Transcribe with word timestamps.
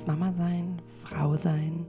ums 0.00 0.06
Mama 0.06 0.32
sein, 0.32 0.80
Frau 1.02 1.36
sein 1.36 1.86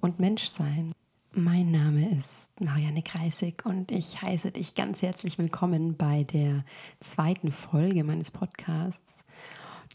und 0.00 0.20
Mensch 0.20 0.46
sein. 0.46 0.92
Mein 1.32 1.72
Name 1.72 2.16
ist 2.16 2.48
Marianne 2.60 3.02
Kreisig 3.02 3.64
und 3.64 3.90
ich 3.90 4.22
heiße 4.22 4.52
dich 4.52 4.76
ganz 4.76 5.02
herzlich 5.02 5.38
willkommen 5.38 5.96
bei 5.96 6.22
der 6.24 6.64
zweiten 7.00 7.50
Folge 7.50 8.04
meines 8.04 8.30
Podcasts, 8.30 9.24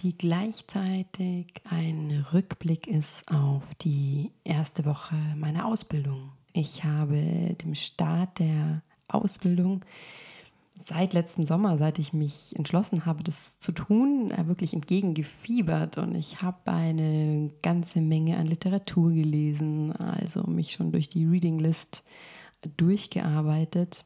die 0.01 0.17
gleichzeitig 0.17 1.53
ein 1.69 2.25
Rückblick 2.33 2.87
ist 2.87 3.25
auf 3.31 3.75
die 3.75 4.31
erste 4.43 4.83
Woche 4.85 5.15
meiner 5.37 5.65
Ausbildung. 5.65 6.31
Ich 6.51 6.83
habe 6.83 7.55
dem 7.63 7.75
Start 7.75 8.39
der 8.39 8.81
Ausbildung 9.07 9.85
seit 10.79 11.13
letztem 11.13 11.45
Sommer, 11.45 11.77
seit 11.77 11.99
ich 11.99 12.13
mich 12.13 12.55
entschlossen 12.55 13.05
habe, 13.05 13.23
das 13.23 13.59
zu 13.59 13.71
tun, 13.71 14.31
äh, 14.31 14.47
wirklich 14.47 14.73
entgegengefiebert. 14.73 15.97
Und 15.97 16.15
ich 16.15 16.41
habe 16.41 16.71
eine 16.71 17.51
ganze 17.61 18.01
Menge 18.01 18.37
an 18.37 18.47
Literatur 18.47 19.11
gelesen, 19.11 19.93
also 19.93 20.43
mich 20.43 20.73
schon 20.73 20.91
durch 20.91 21.09
die 21.09 21.25
Reading 21.25 21.59
List 21.59 22.03
durchgearbeitet. 22.77 24.05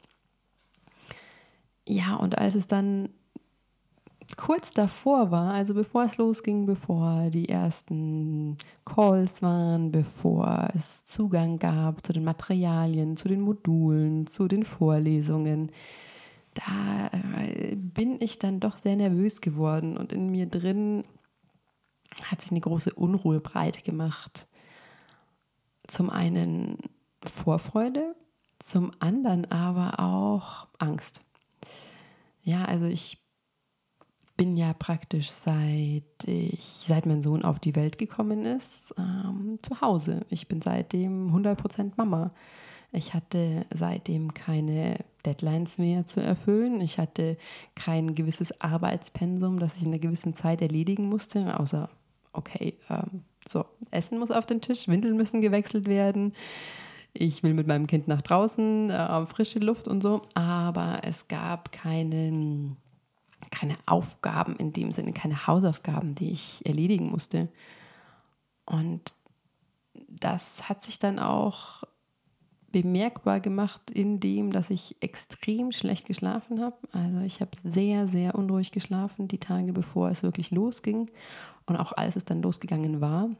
Ja, 1.86 2.16
und 2.16 2.36
als 2.36 2.54
es 2.54 2.66
dann 2.66 3.08
kurz 4.36 4.72
davor 4.72 5.30
war, 5.30 5.54
also 5.54 5.72
bevor 5.72 6.04
es 6.04 6.18
losging, 6.18 6.66
bevor 6.66 7.30
die 7.30 7.48
ersten 7.48 8.58
Calls 8.84 9.42
waren, 9.42 9.90
bevor 9.90 10.68
es 10.74 11.04
Zugang 11.06 11.58
gab 11.58 12.04
zu 12.04 12.12
den 12.12 12.24
Materialien, 12.24 13.16
zu 13.16 13.28
den 13.28 13.40
Modulen, 13.40 14.26
zu 14.26 14.46
den 14.48 14.64
Vorlesungen, 14.64 15.72
da 16.58 17.10
äh, 17.12 17.76
bin 17.76 18.20
ich 18.20 18.38
dann 18.38 18.60
doch 18.60 18.78
sehr 18.78 18.96
nervös 18.96 19.40
geworden 19.40 19.96
und 19.96 20.12
in 20.12 20.30
mir 20.30 20.46
drin 20.46 21.04
hat 22.24 22.42
sich 22.42 22.50
eine 22.50 22.60
große 22.60 22.94
Unruhe 22.94 23.40
breit 23.40 23.84
gemacht. 23.84 24.48
Zum 25.86 26.10
einen 26.10 26.78
Vorfreude, 27.22 28.14
zum 28.58 28.92
anderen 28.98 29.50
aber 29.50 30.00
auch 30.00 30.66
Angst. 30.78 31.22
Ja, 32.42 32.64
also 32.64 32.86
ich 32.86 33.18
bin 34.36 34.56
ja 34.56 34.72
praktisch 34.72 35.30
seit 35.30 36.04
ich, 36.24 36.64
seit 36.64 37.06
mein 37.06 37.22
Sohn 37.22 37.44
auf 37.44 37.58
die 37.58 37.74
Welt 37.74 37.98
gekommen 37.98 38.46
ist, 38.46 38.94
ähm, 38.96 39.58
zu 39.62 39.80
Hause. 39.80 40.24
Ich 40.30 40.48
bin 40.48 40.62
seitdem 40.62 41.34
100% 41.34 41.92
Mama. 41.96 42.32
Ich 42.92 43.14
hatte 43.14 43.66
seitdem 43.74 44.32
keine 44.32 45.04
Deadlines 45.24 45.78
mehr 45.78 46.06
zu 46.06 46.20
erfüllen. 46.20 46.80
Ich 46.80 46.98
hatte 46.98 47.36
kein 47.74 48.14
gewisses 48.14 48.60
Arbeitspensum, 48.60 49.58
das 49.58 49.76
ich 49.76 49.82
in 49.82 49.88
einer 49.88 49.98
gewissen 49.98 50.36
Zeit 50.36 50.62
erledigen 50.62 51.08
musste, 51.08 51.58
außer, 51.58 51.88
okay, 52.32 52.78
ähm, 52.88 53.24
so, 53.46 53.64
Essen 53.90 54.18
muss 54.18 54.30
auf 54.30 54.46
den 54.46 54.60
Tisch, 54.60 54.88
Windeln 54.88 55.16
müssen 55.16 55.40
gewechselt 55.40 55.86
werden. 55.86 56.34
Ich 57.14 57.42
will 57.42 57.54
mit 57.54 57.66
meinem 57.66 57.86
Kind 57.86 58.06
nach 58.06 58.22
draußen, 58.22 58.90
äh, 58.90 59.26
frische 59.26 59.58
Luft 59.58 59.88
und 59.88 60.02
so. 60.02 60.22
Aber 60.34 61.00
es 61.02 61.28
gab 61.28 61.72
keine, 61.72 62.76
keine 63.50 63.76
Aufgaben 63.86 64.56
in 64.56 64.72
dem 64.72 64.92
Sinne, 64.92 65.12
keine 65.12 65.46
Hausaufgaben, 65.46 66.14
die 66.14 66.30
ich 66.30 66.64
erledigen 66.66 67.10
musste. 67.10 67.48
Und 68.66 69.14
das 70.08 70.68
hat 70.68 70.84
sich 70.84 70.98
dann 70.98 71.18
auch 71.18 71.84
bemerkbar 72.70 73.40
gemacht 73.40 73.90
in 73.90 74.20
dem, 74.20 74.52
dass 74.52 74.70
ich 74.70 74.96
extrem 75.00 75.72
schlecht 75.72 76.06
geschlafen 76.06 76.60
habe. 76.60 76.76
Also 76.92 77.20
ich 77.20 77.40
habe 77.40 77.50
sehr, 77.64 78.08
sehr 78.08 78.34
unruhig 78.34 78.72
geschlafen 78.72 79.28
die 79.28 79.38
Tage, 79.38 79.72
bevor 79.72 80.10
es 80.10 80.22
wirklich 80.22 80.50
losging 80.50 81.10
und 81.66 81.76
auch 81.76 81.92
als 81.92 82.16
es 82.16 82.24
dann 82.24 82.42
losgegangen 82.42 83.00
war. 83.00 83.30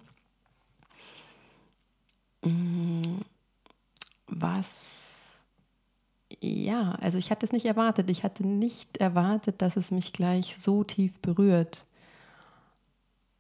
Mm, 2.45 3.21
was, 4.27 5.45
ja, 6.41 6.93
also 6.93 7.19
ich 7.19 7.31
hatte 7.31 7.45
es 7.45 7.53
nicht 7.53 7.67
erwartet. 7.67 8.11
Ich 8.11 8.25
hatte 8.25 8.47
nicht 8.47 8.99
erwartet, 8.99 9.61
dass 9.61 9.77
es 9.77 9.91
mich 9.91 10.13
gleich 10.13 10.57
so 10.57 10.85
tief 10.85 11.19
berührt. 11.21 11.87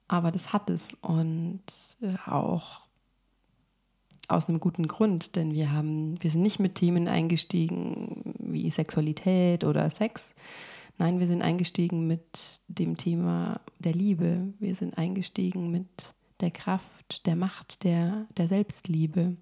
Aber 0.06 0.32
das 0.32 0.52
hat 0.52 0.70
es 0.70 0.94
und 1.02 1.62
äh, 2.00 2.16
auch 2.30 2.87
aus 4.28 4.48
einem 4.48 4.60
guten 4.60 4.86
Grund, 4.86 5.36
denn 5.36 5.52
wir 5.52 5.72
haben, 5.72 6.22
wir 6.22 6.30
sind 6.30 6.42
nicht 6.42 6.60
mit 6.60 6.74
Themen 6.74 7.08
eingestiegen 7.08 8.34
wie 8.38 8.70
Sexualität 8.70 9.64
oder 9.64 9.88
Sex. 9.90 10.34
Nein, 10.98 11.18
wir 11.18 11.26
sind 11.26 11.42
eingestiegen 11.42 12.06
mit 12.06 12.60
dem 12.68 12.96
Thema 12.96 13.60
der 13.78 13.94
Liebe. 13.94 14.52
Wir 14.58 14.74
sind 14.74 14.98
eingestiegen 14.98 15.70
mit 15.70 16.14
der 16.40 16.50
Kraft, 16.50 17.26
der 17.26 17.36
Macht, 17.36 17.84
der, 17.84 18.26
der 18.36 18.48
Selbstliebe. 18.48 19.36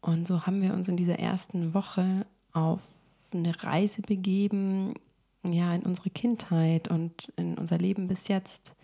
Und 0.00 0.28
so 0.28 0.46
haben 0.46 0.60
wir 0.60 0.74
uns 0.74 0.88
in 0.88 0.96
dieser 0.96 1.18
ersten 1.18 1.72
Woche 1.72 2.26
auf 2.52 2.82
eine 3.32 3.62
Reise 3.62 4.02
begeben, 4.02 4.94
ja, 5.42 5.74
in 5.74 5.82
unsere 5.82 6.10
Kindheit 6.10 6.88
und 6.88 7.32
in 7.36 7.56
unser 7.58 7.78
Leben 7.78 8.08
bis 8.08 8.28
jetzt, 8.28 8.76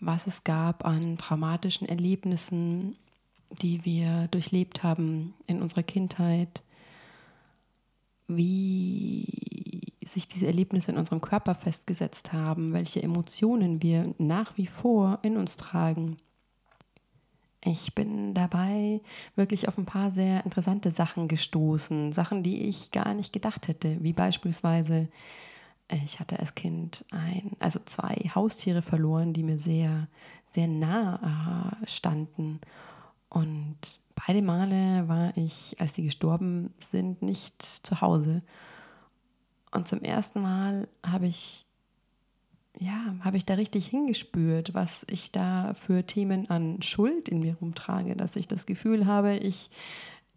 was 0.00 0.26
es 0.26 0.44
gab 0.44 0.84
an 0.84 1.18
traumatischen 1.18 1.88
Erlebnissen, 1.88 2.96
die 3.50 3.84
wir 3.84 4.28
durchlebt 4.30 4.82
haben 4.82 5.34
in 5.46 5.62
unserer 5.62 5.82
Kindheit, 5.82 6.62
wie 8.26 9.92
sich 10.04 10.26
diese 10.28 10.46
Erlebnisse 10.46 10.92
in 10.92 10.98
unserem 10.98 11.20
Körper 11.20 11.54
festgesetzt 11.54 12.32
haben, 12.32 12.72
welche 12.72 13.02
Emotionen 13.02 13.82
wir 13.82 14.14
nach 14.18 14.56
wie 14.56 14.66
vor 14.66 15.18
in 15.22 15.36
uns 15.36 15.56
tragen. 15.56 16.16
Ich 17.64 17.94
bin 17.94 18.34
dabei 18.34 19.00
wirklich 19.34 19.66
auf 19.66 19.76
ein 19.78 19.86
paar 19.86 20.10
sehr 20.10 20.44
interessante 20.44 20.90
Sachen 20.90 21.26
gestoßen, 21.26 22.12
Sachen, 22.12 22.42
die 22.42 22.68
ich 22.68 22.92
gar 22.92 23.14
nicht 23.14 23.32
gedacht 23.32 23.68
hätte, 23.68 24.02
wie 24.02 24.12
beispielsweise 24.12 25.08
ich 26.04 26.20
hatte 26.20 26.38
als 26.38 26.54
Kind 26.54 27.04
ein, 27.10 27.52
also 27.58 27.80
zwei 27.84 28.14
Haustiere 28.34 28.82
verloren, 28.82 29.32
die 29.32 29.42
mir 29.42 29.58
sehr, 29.58 30.06
sehr 30.50 30.68
nah 30.68 31.76
standen 31.84 32.60
und 33.30 33.76
beide 34.26 34.42
Male 34.42 35.08
war 35.08 35.36
ich, 35.36 35.76
als 35.78 35.94
sie 35.94 36.04
gestorben 36.04 36.72
sind, 36.78 37.22
nicht 37.22 37.62
zu 37.62 38.00
Hause. 38.00 38.42
Und 39.70 39.88
zum 39.88 40.00
ersten 40.00 40.40
Mal 40.40 40.88
habe 41.04 41.26
ich, 41.26 41.66
ja, 42.78 43.14
habe 43.20 43.36
ich 43.36 43.44
da 43.44 43.54
richtig 43.54 43.86
hingespürt, 43.86 44.74
was 44.74 45.04
ich 45.10 45.30
da 45.30 45.74
für 45.74 46.06
Themen 46.06 46.48
an 46.48 46.80
Schuld 46.82 47.28
in 47.28 47.40
mir 47.40 47.56
rumtrage, 47.56 48.16
dass 48.16 48.36
ich 48.36 48.48
das 48.48 48.66
Gefühl 48.66 49.06
habe, 49.06 49.36
ich, 49.36 49.70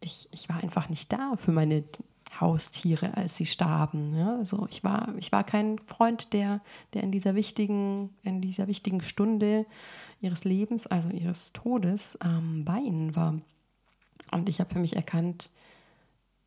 ich, 0.01 0.27
ich 0.31 0.49
war 0.49 0.57
einfach 0.61 0.89
nicht 0.89 1.13
da 1.13 1.35
für 1.37 1.51
meine 1.51 1.83
Haustiere, 2.39 3.15
als 3.17 3.37
sie 3.37 3.45
starben. 3.45 4.15
Ja? 4.15 4.37
Also 4.37 4.67
ich 4.69 4.83
war, 4.83 5.13
ich 5.17 5.31
war 5.31 5.43
kein 5.43 5.79
Freund, 5.79 6.33
der, 6.33 6.61
der 6.93 7.03
in 7.03 7.11
dieser 7.11 7.35
wichtigen, 7.35 8.11
in 8.23 8.41
dieser 8.41 8.67
wichtigen 8.67 9.01
Stunde 9.01 9.65
ihres 10.21 10.43
Lebens, 10.43 10.87
also 10.87 11.09
ihres 11.09 11.51
Todes, 11.53 12.17
ähm, 12.23 12.63
bei 12.63 12.77
ihnen 12.77 13.15
war. 13.15 13.39
Und 14.31 14.49
ich 14.49 14.59
habe 14.59 14.69
für 14.69 14.79
mich 14.79 14.95
erkannt, 14.95 15.51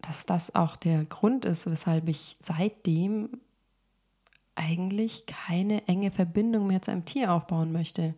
dass 0.01 0.27
das 0.27 0.55
auch 0.55 0.77
der 0.77 1.05
Grund 1.05 1.45
ist, 1.45 1.67
weshalb 1.67 2.09
ich 2.09 2.37
seitdem 2.41 3.41
eigentlich 4.55 5.27
keine 5.27 5.87
enge 5.89 6.11
Verbindung 6.11 6.67
mehr 6.67 6.83
zu 6.83 6.93
einem 6.93 7.05
Tier 7.05 7.33
aufbauen 7.33 7.73
möchte. 7.73 8.15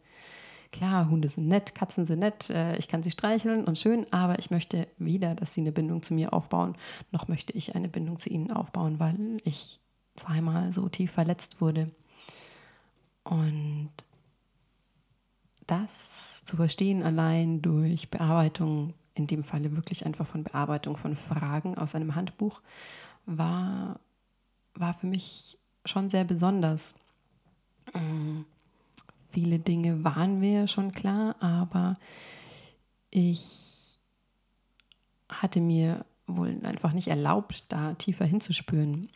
Klar, 0.77 1.09
Hunde 1.09 1.31
sind 1.31 1.49
nett, 1.49 1.75
Katzen 1.75 2.05
sind 2.05 2.19
nett, 2.19 2.51
äh, 2.51 2.77
ich 2.77 2.87
kann 2.87 3.03
sie 3.03 3.11
streicheln 3.11 3.65
und 3.65 3.79
schön, 3.79 4.07
aber 4.13 4.39
ich 4.39 4.51
möchte 4.51 4.87
weder, 4.99 5.35
dass 5.35 5.55
sie 5.55 5.63
eine 5.63 5.73
Bindung 5.73 6.03
zu 6.03 6.13
mir 6.13 6.35
aufbauen, 6.35 6.77
noch 7.13 7.29
möchte 7.29 7.55
ich 7.55 7.75
eine 7.75 7.89
Bindung 7.89 8.19
zu 8.19 8.29
ihnen 8.29 8.51
aufbauen, 8.51 9.01
weil 9.01 9.39
ich 9.45 9.81
zweimal 10.17 10.75
so 10.75 10.87
tief 10.91 11.13
verletzt 11.13 11.63
wurde. 11.63 11.91
Und 13.25 13.89
das 15.67 16.45
zu 16.45 16.57
verstehen 16.57 17.03
allein 17.03 17.63
durch 17.63 18.11
Bearbeitung, 18.11 18.93
in 19.15 19.27
dem 19.27 19.45
Falle 19.45 19.75
wirklich 19.75 20.05
einfach 20.05 20.27
von 20.27 20.45
Bearbeitung 20.45 20.99
von 20.99 21.17
Fragen 21.17 21.79
aus 21.79 21.95
einem 21.95 22.17
Handbuch, 22.17 22.61
war, 23.25 23.99
war 24.75 24.93
für 24.93 25.07
mich 25.07 25.57
schon 25.87 26.11
sehr 26.11 26.25
besonders. 26.25 26.95
Viele 29.37 29.59
Dinge 29.59 30.03
waren 30.03 30.41
mir 30.41 30.67
schon 30.67 30.93
klar, 30.93 31.37
aber 31.41 31.99
ich 33.11 33.99
hatte 35.29 35.61
mir 35.61 36.07
wohl 36.27 36.59
einfach 36.65 36.93
nicht 36.93 37.09
erlaubt, 37.09 37.65
da 37.69 37.93
tiefer 37.95 38.25
hinzuspüren 38.25 39.11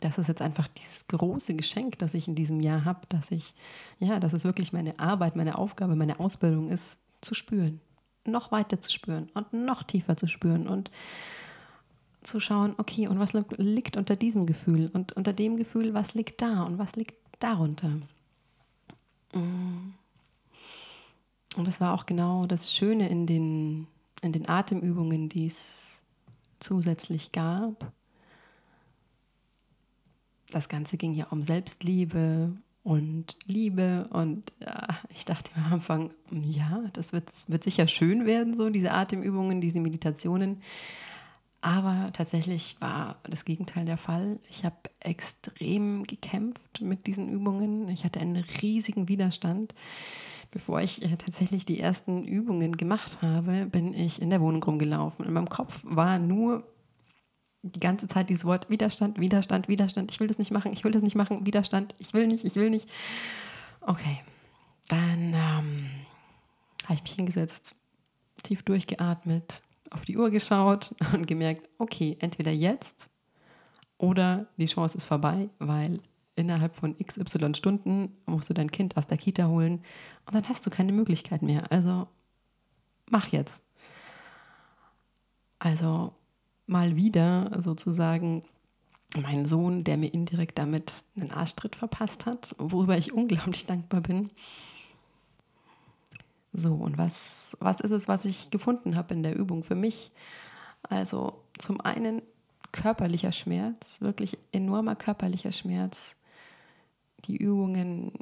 das 0.00 0.18
ist 0.18 0.28
jetzt 0.28 0.42
einfach 0.42 0.68
dieses 0.68 1.06
große 1.06 1.54
Geschenk, 1.54 1.98
das 1.98 2.14
ich 2.14 2.26
in 2.26 2.34
diesem 2.34 2.60
Jahr 2.60 2.84
habe, 2.84 3.00
dass 3.08 3.30
ich, 3.30 3.54
ja, 4.00 4.18
dass 4.18 4.32
es 4.32 4.44
wirklich 4.44 4.72
meine 4.72 4.98
Arbeit, 4.98 5.36
meine 5.36 5.58
Aufgabe, 5.58 5.94
meine 5.94 6.18
Ausbildung 6.18 6.70
ist, 6.70 6.98
zu 7.20 7.34
spüren. 7.34 7.80
Noch 8.24 8.50
weiter 8.50 8.80
zu 8.80 8.90
spüren 8.90 9.30
und 9.34 9.52
noch 9.52 9.84
tiefer 9.84 10.16
zu 10.16 10.26
spüren 10.26 10.66
und 10.66 10.90
zu 12.22 12.40
schauen, 12.40 12.74
okay, 12.78 13.06
und 13.06 13.20
was 13.20 13.32
liegt 13.56 13.96
unter 13.96 14.16
diesem 14.16 14.46
Gefühl 14.46 14.90
und 14.92 15.12
unter 15.12 15.32
dem 15.32 15.56
Gefühl, 15.56 15.94
was 15.94 16.14
liegt 16.14 16.42
da 16.42 16.64
und 16.64 16.78
was 16.78 16.96
liegt 16.96 17.14
darunter. 17.38 17.92
Und 21.56 21.66
das 21.66 21.80
war 21.80 21.94
auch 21.94 22.06
genau 22.06 22.46
das 22.46 22.72
Schöne 22.72 23.08
in 23.08 23.26
den, 23.26 23.86
in 24.22 24.32
den 24.32 24.48
Atemübungen, 24.48 25.28
die 25.28 25.46
es 25.46 26.02
zusätzlich 26.60 27.32
gab. 27.32 27.92
Das 30.50 30.68
Ganze 30.68 30.96
ging 30.96 31.14
ja 31.14 31.26
um 31.30 31.42
Selbstliebe 31.42 32.56
und 32.82 33.36
Liebe. 33.44 34.08
Und 34.10 34.52
ja, 34.60 34.88
ich 35.14 35.24
dachte 35.24 35.50
am 35.56 35.72
Anfang, 35.74 36.10
ja, 36.30 36.84
das 36.92 37.12
wird, 37.12 37.28
wird 37.48 37.64
sicher 37.64 37.86
schön 37.86 38.24
werden, 38.24 38.56
so 38.56 38.70
diese 38.70 38.92
Atemübungen, 38.92 39.60
diese 39.60 39.80
Meditationen. 39.80 40.62
Aber 41.60 42.10
tatsächlich 42.12 42.76
war 42.80 43.18
das 43.24 43.44
Gegenteil 43.44 43.84
der 43.84 43.96
Fall. 43.96 44.38
Ich 44.48 44.64
habe 44.64 44.76
extrem 45.00 46.04
gekämpft 46.04 46.80
mit 46.80 47.06
diesen 47.06 47.28
Übungen. 47.28 47.88
Ich 47.88 48.04
hatte 48.04 48.20
einen 48.20 48.44
riesigen 48.62 49.08
Widerstand. 49.08 49.74
Bevor 50.50 50.80
ich 50.80 51.02
äh, 51.02 51.16
tatsächlich 51.16 51.66
die 51.66 51.80
ersten 51.80 52.24
Übungen 52.24 52.76
gemacht 52.76 53.20
habe, 53.22 53.66
bin 53.66 53.92
ich 53.92 54.22
in 54.22 54.30
der 54.30 54.40
Wohnung 54.40 54.62
rumgelaufen. 54.62 55.26
In 55.26 55.32
meinem 55.32 55.48
Kopf 55.48 55.82
war 55.84 56.18
nur 56.18 56.64
die 57.62 57.80
ganze 57.80 58.06
Zeit 58.06 58.30
dieses 58.30 58.44
Wort 58.44 58.70
Widerstand, 58.70 59.18
Widerstand, 59.18 59.68
Widerstand. 59.68 60.10
Ich 60.10 60.20
will 60.20 60.28
das 60.28 60.38
nicht 60.38 60.52
machen, 60.52 60.72
ich 60.72 60.84
will 60.84 60.92
das 60.92 61.02
nicht 61.02 61.16
machen, 61.16 61.44
Widerstand, 61.44 61.94
ich 61.98 62.14
will 62.14 62.26
nicht, 62.26 62.44
ich 62.44 62.54
will 62.54 62.70
nicht. 62.70 62.88
Okay, 63.80 64.20
dann 64.88 65.34
ähm, 65.34 65.90
habe 66.84 66.94
ich 66.94 67.02
mich 67.02 67.12
hingesetzt, 67.12 67.74
tief 68.42 68.62
durchgeatmet, 68.62 69.62
auf 69.90 70.04
die 70.04 70.16
Uhr 70.16 70.30
geschaut 70.30 70.94
und 71.12 71.26
gemerkt, 71.26 71.68
okay, 71.78 72.16
entweder 72.20 72.52
jetzt 72.52 73.10
oder 73.98 74.46
die 74.56 74.66
Chance 74.66 74.96
ist 74.96 75.04
vorbei, 75.04 75.50
weil 75.58 76.00
innerhalb 76.34 76.74
von 76.74 76.96
XY 76.96 77.54
Stunden 77.54 78.16
musst 78.26 78.48
du 78.48 78.54
dein 78.54 78.70
Kind 78.70 78.96
aus 78.96 79.06
der 79.08 79.18
Kita 79.18 79.48
holen 79.48 79.82
und 80.26 80.34
dann 80.34 80.48
hast 80.48 80.64
du 80.64 80.70
keine 80.70 80.92
Möglichkeit 80.92 81.42
mehr. 81.42 81.70
Also 81.72 82.06
mach 83.10 83.28
jetzt. 83.28 83.60
Also 85.58 86.14
mal 86.66 86.94
wieder 86.94 87.60
sozusagen 87.60 88.44
mein 89.16 89.46
Sohn, 89.46 89.84
der 89.84 89.96
mir 89.96 90.12
indirekt 90.12 90.58
damit 90.58 91.02
einen 91.16 91.32
Arschtritt 91.32 91.74
verpasst 91.74 92.26
hat, 92.26 92.54
worüber 92.58 92.96
ich 92.96 93.12
unglaublich 93.12 93.66
dankbar 93.66 94.02
bin. 94.02 94.30
So, 96.52 96.74
und 96.74 96.98
was, 96.98 97.56
was 97.60 97.80
ist 97.80 97.90
es, 97.90 98.08
was 98.08 98.24
ich 98.24 98.50
gefunden 98.50 98.96
habe 98.96 99.14
in 99.14 99.22
der 99.22 99.36
Übung 99.36 99.64
für 99.64 99.74
mich? 99.74 100.10
Also 100.82 101.42
zum 101.58 101.80
einen 101.80 102.22
körperlicher 102.72 103.32
Schmerz, 103.32 104.00
wirklich 104.00 104.38
enormer 104.52 104.96
körperlicher 104.96 105.52
Schmerz. 105.52 106.16
Die 107.26 107.36
Übungen 107.36 108.12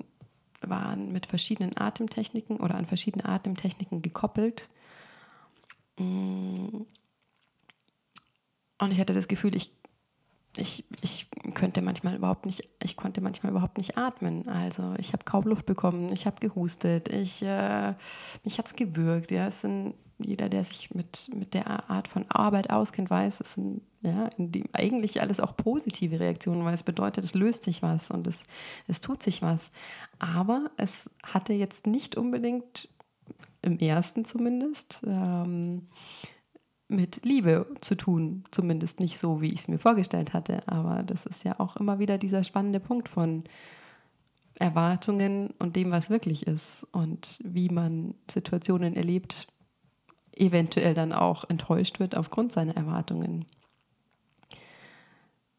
waren 0.60 1.12
mit 1.12 1.26
verschiedenen 1.26 1.76
Atemtechniken 1.76 2.58
oder 2.58 2.76
an 2.76 2.86
verschiedene 2.86 3.26
Atemtechniken 3.26 4.02
gekoppelt. 4.02 4.68
Mm. 5.98 6.82
Und 8.78 8.92
ich 8.92 9.00
hatte 9.00 9.14
das 9.14 9.28
Gefühl, 9.28 9.54
ich 9.54 9.75
ich, 10.56 10.84
ich 11.02 11.28
könnte 11.54 11.82
manchmal 11.82 12.16
überhaupt 12.16 12.46
nicht, 12.46 12.68
ich 12.82 12.96
konnte 12.96 13.20
manchmal 13.20 13.52
überhaupt 13.52 13.78
nicht 13.78 13.96
atmen. 13.96 14.48
Also 14.48 14.94
ich 14.98 15.12
habe 15.12 15.24
kaum 15.24 15.44
Luft 15.44 15.66
bekommen, 15.66 16.12
ich 16.12 16.26
habe 16.26 16.40
gehustet, 16.40 17.08
ich, 17.08 17.42
äh, 17.42 17.94
mich 18.44 18.58
hat 18.58 18.66
es 18.66 18.74
gewürgt. 18.74 19.30
Ja, 19.30 19.48
es 19.48 19.60
sind, 19.60 19.94
jeder, 20.18 20.48
der 20.48 20.64
sich 20.64 20.94
mit, 20.94 21.30
mit 21.34 21.54
der 21.54 21.90
Art 21.90 22.08
von 22.08 22.24
Arbeit 22.28 22.70
auskennt, 22.70 23.10
weiß, 23.10 23.40
es 23.40 23.54
sind 23.54 23.82
ja, 24.02 24.30
eigentlich 24.72 25.20
alles 25.20 25.40
auch 25.40 25.56
positive 25.56 26.20
Reaktionen, 26.20 26.64
weil 26.64 26.74
es 26.74 26.82
bedeutet, 26.82 27.24
es 27.24 27.34
löst 27.34 27.64
sich 27.64 27.82
was 27.82 28.10
und 28.10 28.26
es, 28.26 28.44
es 28.86 29.00
tut 29.00 29.22
sich 29.22 29.42
was. 29.42 29.70
Aber 30.18 30.70
es 30.76 31.10
hatte 31.22 31.52
jetzt 31.52 31.86
nicht 31.86 32.16
unbedingt, 32.16 32.88
im 33.62 33.78
ersten 33.78 34.24
zumindest, 34.24 35.00
ähm, 35.04 35.88
mit 36.88 37.24
Liebe 37.24 37.66
zu 37.80 37.96
tun. 37.96 38.44
Zumindest 38.50 39.00
nicht 39.00 39.18
so, 39.18 39.40
wie 39.40 39.52
ich 39.52 39.60
es 39.60 39.68
mir 39.68 39.78
vorgestellt 39.78 40.32
hatte. 40.34 40.66
Aber 40.66 41.02
das 41.02 41.26
ist 41.26 41.44
ja 41.44 41.58
auch 41.58 41.76
immer 41.76 41.98
wieder 41.98 42.18
dieser 42.18 42.44
spannende 42.44 42.80
Punkt 42.80 43.08
von 43.08 43.44
Erwartungen 44.58 45.52
und 45.58 45.76
dem, 45.76 45.90
was 45.90 46.10
wirklich 46.10 46.46
ist 46.46 46.86
und 46.92 47.38
wie 47.44 47.68
man 47.68 48.14
Situationen 48.30 48.96
erlebt, 48.96 49.46
eventuell 50.32 50.94
dann 50.94 51.12
auch 51.12 51.48
enttäuscht 51.48 52.00
wird 52.00 52.16
aufgrund 52.16 52.52
seiner 52.52 52.76
Erwartungen. 52.76 53.44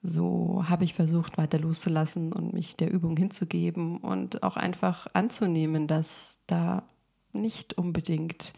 So 0.02 0.64
habe 0.68 0.84
ich 0.84 0.94
versucht, 0.94 1.38
weiter 1.38 1.60
loszulassen 1.60 2.32
und 2.32 2.54
mich 2.54 2.76
der 2.78 2.92
Übung 2.92 3.18
hinzugeben 3.18 3.98
und 3.98 4.44
auch 4.44 4.56
einfach 4.56 5.08
anzunehmen, 5.14 5.88
dass 5.88 6.40
da 6.48 6.84
nicht 7.34 7.78
unbedingt 7.78 8.54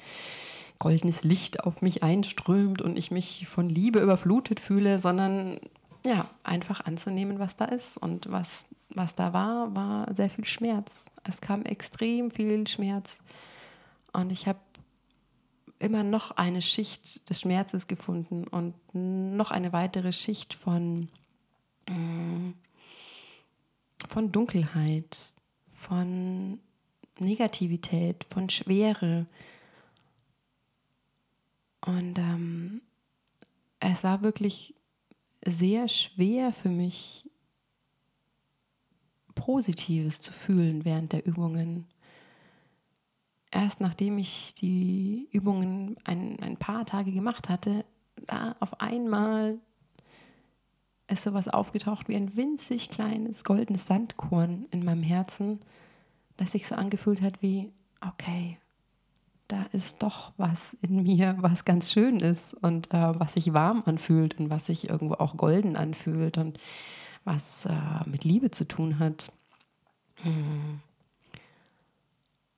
goldenes 0.79 1.23
Licht 1.23 1.63
auf 1.65 1.81
mich 1.81 2.03
einströmt 2.03 2.81
und 2.81 2.97
ich 2.97 3.11
mich 3.11 3.47
von 3.47 3.69
Liebe 3.69 3.99
überflutet 3.99 4.59
fühle, 4.59 4.97
sondern 4.97 5.59
ja, 6.05 6.29
einfach 6.43 6.85
anzunehmen, 6.85 7.39
was 7.39 7.57
da 7.57 7.65
ist. 7.65 7.97
Und 7.97 8.31
was, 8.31 8.67
was 8.89 9.15
da 9.15 9.33
war, 9.33 9.75
war 9.75 10.13
sehr 10.15 10.29
viel 10.29 10.45
Schmerz. 10.45 11.05
Es 11.23 11.41
kam 11.41 11.63
extrem 11.63 12.31
viel 12.31 12.65
Schmerz. 12.67 13.19
Und 14.13 14.31
ich 14.31 14.47
habe 14.47 14.59
immer 15.79 16.03
noch 16.03 16.31
eine 16.31 16.61
Schicht 16.61 17.29
des 17.29 17.41
Schmerzes 17.41 17.87
gefunden 17.87 18.45
und 18.47 18.73
noch 18.93 19.51
eine 19.51 19.73
weitere 19.73 20.11
Schicht 20.11 20.53
von, 20.53 21.09
mm, 21.89 22.51
von 24.07 24.31
Dunkelheit, 24.31 25.31
von 25.77 26.59
Negativität, 27.19 28.25
von 28.29 28.49
Schwere, 28.49 29.25
und 31.85 32.17
ähm, 32.17 32.81
es 33.79 34.03
war 34.03 34.23
wirklich 34.23 34.75
sehr 35.45 35.87
schwer 35.87 36.51
für 36.51 36.69
mich, 36.69 37.25
Positives 39.35 40.19
zu 40.19 40.33
fühlen 40.33 40.83
während 40.83 41.13
der 41.13 41.25
Übungen. 41.25 41.87
Erst 43.51 43.79
nachdem 43.79 44.17
ich 44.17 44.53
die 44.53 45.29
Übungen 45.31 45.95
ein, 46.03 46.37
ein 46.41 46.57
paar 46.57 46.85
Tage 46.85 47.11
gemacht 47.11 47.47
hatte, 47.47 47.85
da 48.27 48.55
auf 48.59 48.81
einmal 48.81 49.59
ist 51.07 51.23
sowas 51.23 51.47
aufgetaucht 51.47 52.07
wie 52.09 52.15
ein 52.15 52.35
winzig 52.35 52.89
kleines 52.89 53.43
goldenes 53.43 53.87
Sandkorn 53.87 54.67
in 54.71 54.83
meinem 54.83 55.03
Herzen, 55.03 55.59
das 56.37 56.51
sich 56.51 56.67
so 56.67 56.75
angefühlt 56.75 57.21
hat 57.21 57.41
wie, 57.41 57.71
okay, 58.01 58.59
da 59.49 59.65
ist 59.73 60.03
doch 60.03 60.31
was 60.37 60.77
in 60.81 61.03
mir, 61.03 61.35
was 61.39 61.65
ganz 61.65 61.91
schön 61.91 62.19
ist 62.19 62.53
und 62.53 62.93
äh, 62.93 63.19
was 63.19 63.33
sich 63.33 63.51
warm 63.53 63.83
anfühlt 63.85 64.39
und 64.39 64.49
was 64.49 64.67
sich 64.67 64.89
irgendwo 64.89 65.15
auch 65.15 65.35
golden 65.35 65.75
anfühlt 65.75 66.37
und 66.37 66.59
was 67.25 67.65
äh, 67.65 67.75
mit 68.05 68.23
Liebe 68.23 68.51
zu 68.51 68.67
tun 68.67 68.99
hat. 68.99 69.31
Hm. 70.21 70.79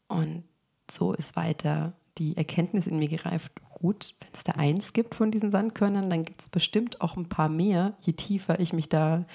Und 0.09 0.43
so 0.91 1.13
ist 1.13 1.37
weiter 1.37 1.93
die 2.17 2.35
Erkenntnis 2.35 2.87
in 2.87 2.99
mir 2.99 3.07
gereift, 3.07 3.53
gut, 3.69 4.13
wenn 4.19 4.29
es 4.33 4.43
da 4.43 4.51
eins 4.53 4.91
gibt 4.91 5.15
von 5.15 5.31
diesen 5.31 5.49
Sandkörnern, 5.49 6.09
dann 6.09 6.23
gibt 6.23 6.41
es 6.41 6.49
bestimmt 6.49 6.99
auch 6.99 7.15
ein 7.15 7.29
paar 7.29 7.47
mehr, 7.47 7.95
je 8.01 8.13
tiefer 8.13 8.59
ich 8.59 8.73
mich 8.73 8.89
da 8.89 9.25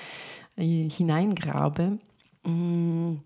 äh, 0.56 0.90
hineingrabe. 0.90 1.98
Hm. 2.44 3.22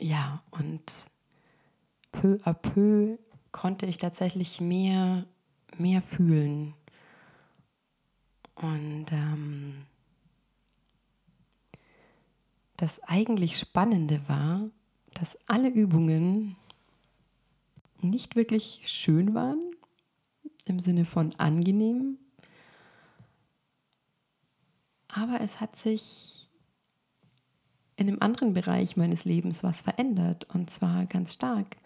Ja, 0.00 0.42
und 0.52 1.09
peu 2.12 2.38
à 2.44 2.54
peu 2.54 3.18
konnte 3.52 3.86
ich 3.86 3.98
tatsächlich 3.98 4.60
mehr, 4.60 5.26
mehr 5.78 6.02
fühlen. 6.02 6.74
Und 8.54 9.06
ähm, 9.10 9.86
das 12.76 13.02
eigentlich 13.04 13.58
Spannende 13.58 14.20
war, 14.28 14.68
dass 15.14 15.38
alle 15.46 15.68
Übungen 15.68 16.56
nicht 18.00 18.36
wirklich 18.36 18.82
schön 18.86 19.34
waren, 19.34 19.60
im 20.64 20.78
Sinne 20.78 21.04
von 21.04 21.34
angenehm, 21.36 22.18
aber 25.12 25.40
es 25.40 25.60
hat 25.60 25.76
sich 25.76 26.48
in 27.96 28.08
einem 28.08 28.18
anderen 28.20 28.54
Bereich 28.54 28.96
meines 28.96 29.24
Lebens 29.24 29.62
was 29.62 29.82
verändert 29.82 30.46
und 30.54 30.70
zwar 30.70 31.06
ganz 31.06 31.34
stark. 31.34 31.76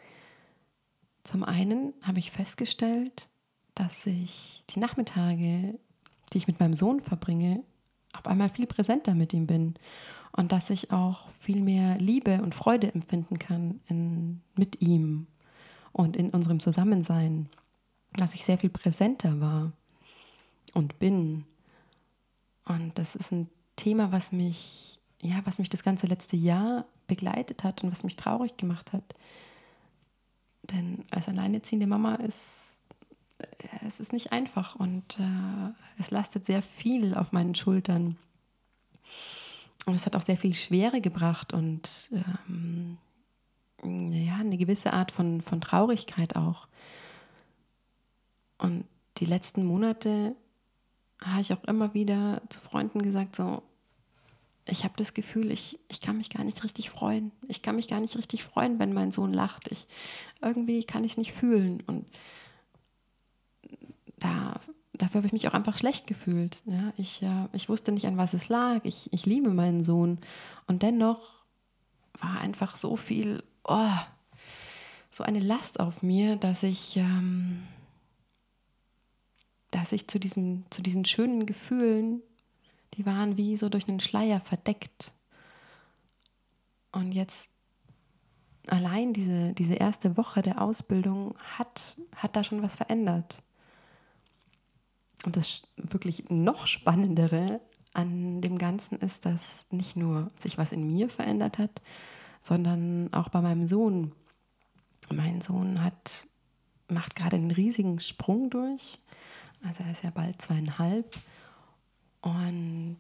Zum 1.24 1.42
einen 1.42 1.94
habe 2.02 2.18
ich 2.18 2.30
festgestellt, 2.30 3.28
dass 3.74 4.06
ich 4.06 4.62
die 4.70 4.78
Nachmittage, 4.78 5.78
die 6.32 6.38
ich 6.38 6.46
mit 6.46 6.60
meinem 6.60 6.76
Sohn 6.76 7.00
verbringe, 7.00 7.62
auf 8.12 8.26
einmal 8.26 8.50
viel 8.50 8.66
präsenter 8.66 9.14
mit 9.14 9.32
ihm 9.32 9.46
bin 9.46 9.74
und 10.32 10.52
dass 10.52 10.70
ich 10.70 10.92
auch 10.92 11.28
viel 11.30 11.60
mehr 11.60 11.96
Liebe 11.98 12.42
und 12.42 12.54
Freude 12.54 12.92
empfinden 12.92 13.38
kann 13.38 13.80
in, 13.88 14.42
mit 14.54 14.80
ihm 14.80 15.26
und 15.92 16.16
in 16.16 16.30
unserem 16.30 16.60
Zusammensein, 16.60 17.48
dass 18.12 18.34
ich 18.34 18.44
sehr 18.44 18.58
viel 18.58 18.70
präsenter 18.70 19.40
war 19.40 19.72
und 20.74 20.98
bin. 20.98 21.44
Und 22.66 22.98
das 22.98 23.14
ist 23.14 23.32
ein 23.32 23.48
Thema, 23.76 24.12
was 24.12 24.32
mich, 24.32 24.98
ja, 25.20 25.40
was 25.44 25.58
mich 25.58 25.70
das 25.70 25.84
ganze 25.84 26.06
letzte 26.06 26.36
Jahr 26.36 26.84
begleitet 27.06 27.64
hat 27.64 27.82
und 27.82 27.92
was 27.92 28.04
mich 28.04 28.16
traurig 28.16 28.56
gemacht 28.56 28.92
hat, 28.92 29.14
Denn 30.70 31.04
als 31.10 31.28
alleinerziehende 31.28 31.86
Mama 31.86 32.16
ist 32.16 32.74
äh, 33.38 33.46
es 33.86 34.00
ist 34.00 34.12
nicht 34.12 34.32
einfach 34.32 34.76
und 34.76 35.18
äh, 35.18 35.72
es 35.98 36.10
lastet 36.10 36.46
sehr 36.46 36.62
viel 36.62 37.14
auf 37.14 37.32
meinen 37.32 37.54
Schultern. 37.54 38.16
Und 39.86 39.96
es 39.96 40.06
hat 40.06 40.16
auch 40.16 40.22
sehr 40.22 40.38
viel 40.38 40.54
Schwere 40.54 41.00
gebracht 41.00 41.52
und 41.52 42.10
ähm, 42.48 42.96
ja, 43.82 44.36
eine 44.36 44.56
gewisse 44.56 44.94
Art 44.94 45.12
von, 45.12 45.42
von 45.42 45.60
Traurigkeit 45.60 46.36
auch. 46.36 46.68
Und 48.56 48.86
die 49.18 49.26
letzten 49.26 49.64
Monate 49.64 50.34
habe 51.22 51.42
ich 51.42 51.52
auch 51.52 51.64
immer 51.64 51.92
wieder 51.92 52.40
zu 52.48 52.60
Freunden 52.60 53.02
gesagt, 53.02 53.36
so, 53.36 53.62
ich 54.66 54.84
habe 54.84 54.94
das 54.96 55.12
Gefühl, 55.12 55.52
ich, 55.52 55.78
ich 55.88 56.00
kann 56.00 56.16
mich 56.16 56.30
gar 56.30 56.44
nicht 56.44 56.64
richtig 56.64 56.88
freuen. 56.88 57.32
Ich 57.48 57.60
kann 57.60 57.76
mich 57.76 57.88
gar 57.88 58.00
nicht 58.00 58.16
richtig 58.16 58.44
freuen, 58.44 58.78
wenn 58.78 58.94
mein 58.94 59.12
Sohn 59.12 59.32
lacht. 59.32 59.70
Ich, 59.70 59.86
irgendwie 60.40 60.84
kann 60.84 61.04
ich 61.04 61.12
es 61.12 61.18
nicht 61.18 61.32
fühlen. 61.32 61.82
Und 61.86 62.06
da, 64.18 64.58
dafür 64.94 65.18
habe 65.18 65.26
ich 65.26 65.34
mich 65.34 65.48
auch 65.48 65.54
einfach 65.54 65.76
schlecht 65.76 66.06
gefühlt. 66.06 66.62
Ja, 66.64 66.94
ich, 66.96 67.22
äh, 67.22 67.48
ich 67.52 67.68
wusste 67.68 67.92
nicht, 67.92 68.06
an 68.06 68.16
was 68.16 68.32
es 68.32 68.48
lag. 68.48 68.80
Ich, 68.84 69.12
ich 69.12 69.26
liebe 69.26 69.50
meinen 69.50 69.84
Sohn. 69.84 70.18
Und 70.66 70.82
dennoch 70.82 71.44
war 72.18 72.40
einfach 72.40 72.78
so 72.78 72.96
viel, 72.96 73.42
oh, 73.64 73.98
so 75.10 75.24
eine 75.24 75.40
Last 75.40 75.78
auf 75.78 76.02
mir, 76.02 76.36
dass 76.36 76.62
ich, 76.62 76.96
ähm, 76.96 77.62
dass 79.70 79.92
ich 79.92 80.08
zu, 80.08 80.18
diesem, 80.18 80.64
zu 80.70 80.80
diesen 80.80 81.04
schönen 81.04 81.44
Gefühlen, 81.44 82.22
die 82.96 83.06
waren 83.06 83.36
wie 83.36 83.56
so 83.56 83.68
durch 83.68 83.88
einen 83.88 84.00
Schleier 84.00 84.40
verdeckt. 84.40 85.14
Und 86.92 87.12
jetzt 87.12 87.50
allein 88.68 89.12
diese, 89.12 89.52
diese 89.52 89.74
erste 89.74 90.16
Woche 90.16 90.42
der 90.42 90.62
Ausbildung 90.62 91.34
hat, 91.56 91.96
hat 92.16 92.36
da 92.36 92.44
schon 92.44 92.62
was 92.62 92.76
verändert. 92.76 93.36
Und 95.24 95.36
das 95.36 95.62
wirklich 95.76 96.30
noch 96.30 96.66
Spannendere 96.66 97.60
an 97.94 98.40
dem 98.40 98.58
Ganzen 98.58 98.98
ist, 98.98 99.24
dass 99.24 99.66
nicht 99.70 99.96
nur 99.96 100.30
sich 100.36 100.58
was 100.58 100.72
in 100.72 100.92
mir 100.92 101.08
verändert 101.08 101.58
hat, 101.58 101.82
sondern 102.42 103.12
auch 103.12 103.28
bei 103.28 103.40
meinem 103.40 103.68
Sohn. 103.68 104.12
Mein 105.10 105.40
Sohn 105.40 105.82
hat, 105.82 106.26
macht 106.88 107.16
gerade 107.16 107.36
einen 107.36 107.50
riesigen 107.50 108.00
Sprung 108.00 108.50
durch. 108.50 108.98
Also 109.62 109.82
er 109.82 109.92
ist 109.92 110.02
ja 110.02 110.10
bald 110.10 110.42
zweieinhalb 110.42 111.06
und 112.24 112.98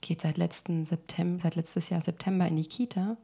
geht 0.00 0.20
seit 0.20 0.36
letzten 0.36 0.84
September, 0.86 1.42
seit 1.42 1.54
letztes 1.54 1.88
Jahr 1.88 2.00
September 2.00 2.46
in 2.46 2.56
die 2.56 2.66
Kita. 2.66 3.16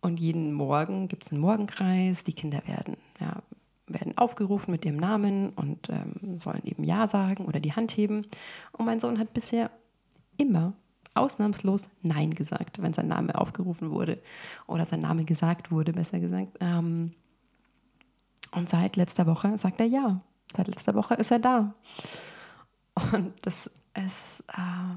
Und 0.00 0.20
jeden 0.20 0.52
Morgen 0.52 1.08
gibt 1.08 1.24
es 1.24 1.32
einen 1.32 1.40
Morgenkreis, 1.40 2.24
die 2.24 2.32
Kinder 2.32 2.60
werden 2.66 2.96
ja, 3.20 3.42
werden 3.86 4.18
aufgerufen 4.18 4.72
mit 4.72 4.84
ihrem 4.84 4.96
Namen 4.96 5.50
und 5.50 5.88
ähm, 5.90 6.38
sollen 6.38 6.62
eben 6.64 6.84
Ja 6.84 7.06
sagen 7.06 7.46
oder 7.46 7.60
die 7.60 7.72
Hand 7.72 7.92
heben. 7.92 8.26
Und 8.72 8.84
mein 8.84 9.00
Sohn 9.00 9.18
hat 9.18 9.32
bisher 9.32 9.70
immer 10.36 10.72
ausnahmslos 11.14 11.90
Nein 12.02 12.34
gesagt, 12.34 12.82
wenn 12.82 12.92
sein 12.92 13.08
Name 13.08 13.38
aufgerufen 13.38 13.90
wurde 13.90 14.20
oder 14.66 14.84
sein 14.84 15.02
Name 15.02 15.24
gesagt 15.24 15.70
wurde, 15.70 15.92
besser 15.92 16.18
gesagt. 16.18 16.56
Ähm, 16.60 17.12
und 18.52 18.68
seit 18.68 18.96
letzter 18.96 19.26
Woche 19.26 19.56
sagt 19.56 19.80
er 19.80 19.86
Ja. 19.86 20.20
Seit 20.56 20.68
letzter 20.68 20.94
Woche 20.94 21.14
ist 21.14 21.30
er 21.30 21.38
da. 21.38 21.74
Und 23.12 23.32
das 23.42 23.70
ist, 23.96 24.44
äh, 24.48 24.94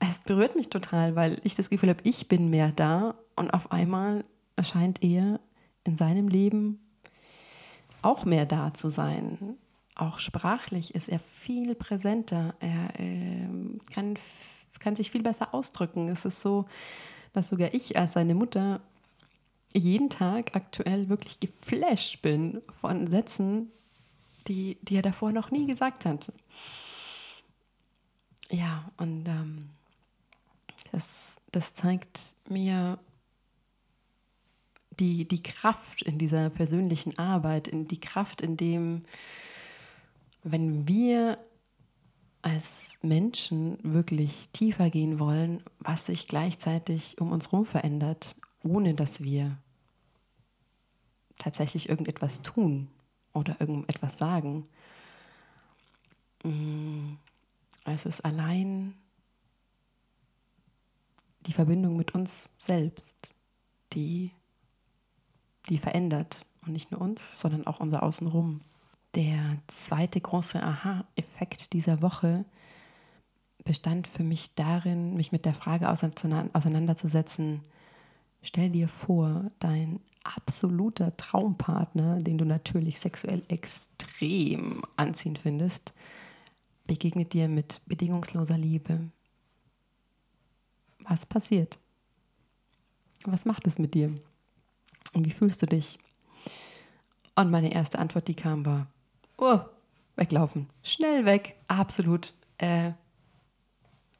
es 0.00 0.20
berührt 0.20 0.56
mich 0.56 0.68
total, 0.68 1.16
weil 1.16 1.40
ich 1.44 1.54
das 1.54 1.70
Gefühl 1.70 1.90
habe, 1.90 2.00
ich 2.04 2.28
bin 2.28 2.50
mehr 2.50 2.72
da 2.72 3.14
und 3.36 3.52
auf 3.52 3.72
einmal 3.72 4.24
erscheint 4.56 5.02
er 5.02 5.40
in 5.84 5.96
seinem 5.96 6.28
Leben 6.28 6.80
auch 8.02 8.24
mehr 8.24 8.46
da 8.46 8.74
zu 8.74 8.90
sein. 8.90 9.56
Auch 9.94 10.18
sprachlich 10.18 10.94
ist 10.94 11.08
er 11.08 11.18
viel 11.18 11.74
präsenter. 11.74 12.54
Er 12.60 13.00
äh, 13.00 13.48
kann, 13.92 14.18
kann 14.80 14.96
sich 14.96 15.10
viel 15.10 15.22
besser 15.22 15.54
ausdrücken. 15.54 16.08
Es 16.08 16.24
ist 16.24 16.42
so, 16.42 16.66
dass 17.32 17.48
sogar 17.48 17.72
ich 17.74 17.96
als 17.96 18.12
seine 18.12 18.34
Mutter 18.34 18.80
jeden 19.74 20.10
Tag 20.10 20.54
aktuell 20.54 21.08
wirklich 21.08 21.40
geflasht 21.40 22.22
bin 22.22 22.62
von 22.80 23.08
Sätzen, 23.08 23.72
die, 24.48 24.78
die 24.82 24.96
er 24.96 25.02
davor 25.02 25.32
noch 25.32 25.50
nie 25.50 25.66
gesagt 25.66 26.04
hat. 26.04 26.32
Ja, 28.50 28.88
und 28.96 29.26
ähm, 29.26 29.70
das, 30.92 31.36
das 31.50 31.74
zeigt 31.74 32.34
mir, 32.48 32.98
die, 34.98 35.26
die 35.26 35.42
Kraft 35.42 36.02
in 36.02 36.18
dieser 36.18 36.50
persönlichen 36.50 37.18
Arbeit, 37.18 37.68
in 37.68 37.86
die 37.88 38.00
Kraft 38.00 38.40
in 38.40 38.56
dem, 38.56 39.02
wenn 40.42 40.88
wir 40.88 41.38
als 42.42 42.96
Menschen 43.02 43.78
wirklich 43.82 44.48
tiefer 44.50 44.88
gehen 44.90 45.18
wollen, 45.18 45.62
was 45.80 46.06
sich 46.06 46.28
gleichzeitig 46.28 47.20
um 47.20 47.32
uns 47.32 47.50
herum 47.50 47.66
verändert, 47.66 48.36
ohne 48.62 48.94
dass 48.94 49.22
wir 49.22 49.58
tatsächlich 51.38 51.88
irgendetwas 51.88 52.42
tun 52.42 52.88
oder 53.36 53.60
irgendetwas 53.60 54.18
sagen. 54.18 54.66
Mm, 56.42 57.14
es 57.84 58.06
ist 58.06 58.24
allein 58.24 58.94
die 61.42 61.52
Verbindung 61.52 61.96
mit 61.96 62.14
uns 62.14 62.50
selbst, 62.58 63.34
die 63.92 64.32
die 65.68 65.78
verändert. 65.78 66.44
Und 66.64 66.72
nicht 66.72 66.90
nur 66.90 67.00
uns, 67.00 67.40
sondern 67.40 67.66
auch 67.66 67.80
unser 67.80 68.02
Außenrum. 68.02 68.60
Der 69.14 69.56
zweite 69.68 70.20
große 70.20 70.62
Aha-Effekt 70.62 71.72
dieser 71.72 72.02
Woche 72.02 72.44
bestand 73.64 74.06
für 74.06 74.22
mich 74.22 74.54
darin, 74.54 75.16
mich 75.16 75.32
mit 75.32 75.44
der 75.44 75.54
Frage 75.54 75.88
auseinanderzusetzen, 75.88 77.62
stell 78.46 78.70
dir 78.70 78.88
vor, 78.88 79.50
dein 79.58 80.00
absoluter 80.22 81.16
Traumpartner, 81.16 82.20
den 82.20 82.38
du 82.38 82.44
natürlich 82.44 82.98
sexuell 82.98 83.42
extrem 83.48 84.82
anziehend 84.96 85.38
findest, 85.38 85.92
begegnet 86.86 87.32
dir 87.32 87.48
mit 87.48 87.80
bedingungsloser 87.86 88.58
Liebe. 88.58 89.10
Was 91.00 91.26
passiert? 91.26 91.78
Was 93.24 93.44
macht 93.44 93.66
es 93.66 93.78
mit 93.78 93.94
dir? 93.94 94.14
Und 95.12 95.26
wie 95.26 95.32
fühlst 95.32 95.62
du 95.62 95.66
dich? 95.66 95.98
Und 97.34 97.50
meine 97.50 97.72
erste 97.72 97.98
Antwort, 97.98 98.28
die 98.28 98.34
kam, 98.34 98.64
war, 98.64 98.86
oh, 99.38 99.60
weglaufen, 100.16 100.68
schnell 100.82 101.24
weg, 101.26 101.56
absolut 101.68 102.32
äh, 102.58 102.92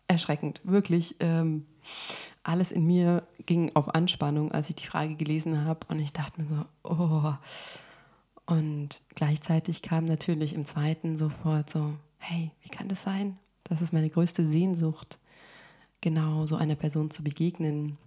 erschreckend, 0.09 0.61
wirklich. 0.65 1.17
Ähm, 1.21 1.67
alles 2.43 2.73
in 2.73 2.87
mir 2.87 3.27
ging 3.45 3.71
auf 3.75 3.95
Anspannung, 3.95 4.53
als 4.53 4.71
ich 4.71 4.77
die 4.77 4.87
Frage 4.87 5.17
gelesen 5.17 5.65
habe 5.67 5.81
und 5.89 6.01
ich 6.01 6.13
dachte 6.13 6.43
mir 6.43 6.49
so, 6.49 6.95
oh. 6.95 7.35
Und 8.47 9.01
gleichzeitig 9.15 9.83
kam 9.83 10.05
natürlich 10.05 10.55
im 10.55 10.65
zweiten 10.65 11.19
sofort 11.19 11.69
so, 11.69 11.95
hey, 12.19 12.53
wie 12.63 12.69
kann 12.69 12.89
das 12.89 13.03
sein? 13.03 13.39
Das 13.65 13.83
ist 13.83 13.93
meine 13.93 14.09
größte 14.09 14.47
Sehnsucht, 14.47 15.19
genau 16.01 16.47
so 16.47 16.55
einer 16.55 16.77
Person 16.77 17.11
zu 17.11 17.25
begegnen, 17.25 17.99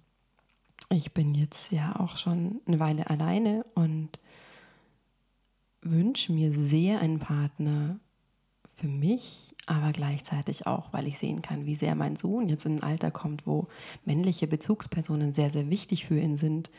ich 0.89 1.13
bin 1.13 1.35
jetzt 1.35 1.71
ja 1.71 1.99
auch 1.99 2.17
schon 2.17 2.61
eine 2.65 2.79
Weile 2.79 3.09
alleine 3.09 3.63
und 3.75 4.09
wünsche 5.81 6.31
mir 6.31 6.51
sehr 6.51 6.99
einen 6.99 7.19
Partner 7.19 7.99
für 8.73 8.87
mich, 8.87 9.55
aber 9.69 9.91
gleichzeitig 9.91 10.65
auch, 10.65 10.93
weil 10.93 11.05
ich 11.05 11.19
sehen 11.19 11.43
kann, 11.43 11.67
wie 11.67 11.75
sehr 11.75 11.93
mein 11.93 12.15
Sohn 12.15 12.49
jetzt 12.49 12.65
in 12.65 12.77
ein 12.77 12.83
Alter 12.83 13.11
kommt, 13.11 13.45
wo 13.45 13.67
männliche 14.03 14.47
Bezugspersonen 14.47 15.35
sehr, 15.35 15.51
sehr 15.51 15.69
wichtig 15.69 16.05
für 16.07 16.19
ihn 16.19 16.37
sind 16.37 16.71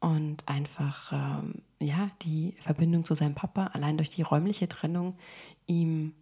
und 0.00 0.46
einfach 0.48 1.12
ähm, 1.12 1.62
ja 1.80 2.08
die 2.22 2.56
Verbindung 2.60 3.04
zu 3.04 3.14
seinem 3.14 3.36
Papa 3.36 3.66
allein 3.68 3.96
durch 3.96 4.10
die 4.10 4.22
räumliche 4.22 4.68
Trennung 4.68 5.16
ihm 5.68 6.14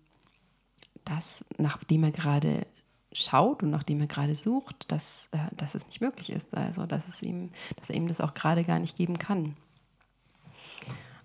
das, 1.07 1.43
nachdem 1.57 2.05
er 2.05 2.11
gerade 2.11 2.67
schaut 3.13 3.63
und 3.63 3.71
nachdem 3.71 4.01
er 4.01 4.07
gerade 4.07 4.37
sucht, 4.37 4.93
dass, 4.93 5.31
äh, 5.33 5.39
dass 5.57 5.75
es 5.75 5.87
nicht 5.87 6.03
möglich 6.03 6.31
ist. 6.31 6.55
Also 6.55 6.85
dass 6.85 7.09
es 7.09 7.23
ihm, 7.23 7.51
dass 7.77 7.89
er 7.89 7.97
ihm 7.97 8.09
das 8.09 8.21
auch 8.21 8.35
gerade 8.35 8.65
gar 8.65 8.79
nicht 8.79 8.99
geben 8.99 9.19
kann. 9.19 9.57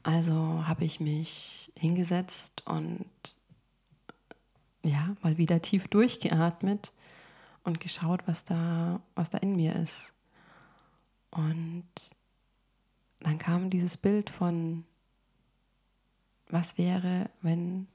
Also 0.03 0.33
habe 0.65 0.85
ich 0.85 1.01
mich 1.01 1.73
hingesetzt 1.75 2.63
und 2.65 3.05
ja, 4.83 5.15
mal 5.21 5.37
wieder 5.37 5.61
tief 5.61 5.87
durchgeatmet 5.87 6.91
und 7.63 7.79
geschaut, 7.79 8.21
was 8.27 8.45
da, 8.45 9.01
was 9.15 9.29
da 9.29 9.37
in 9.39 9.55
mir 9.55 9.75
ist. 9.75 10.13
Und 11.31 11.85
dann 13.19 13.37
kam 13.37 13.69
dieses 13.69 13.97
Bild 13.97 14.29
von, 14.29 14.85
was 16.47 16.77
wäre, 16.77 17.29
wenn 17.41 17.87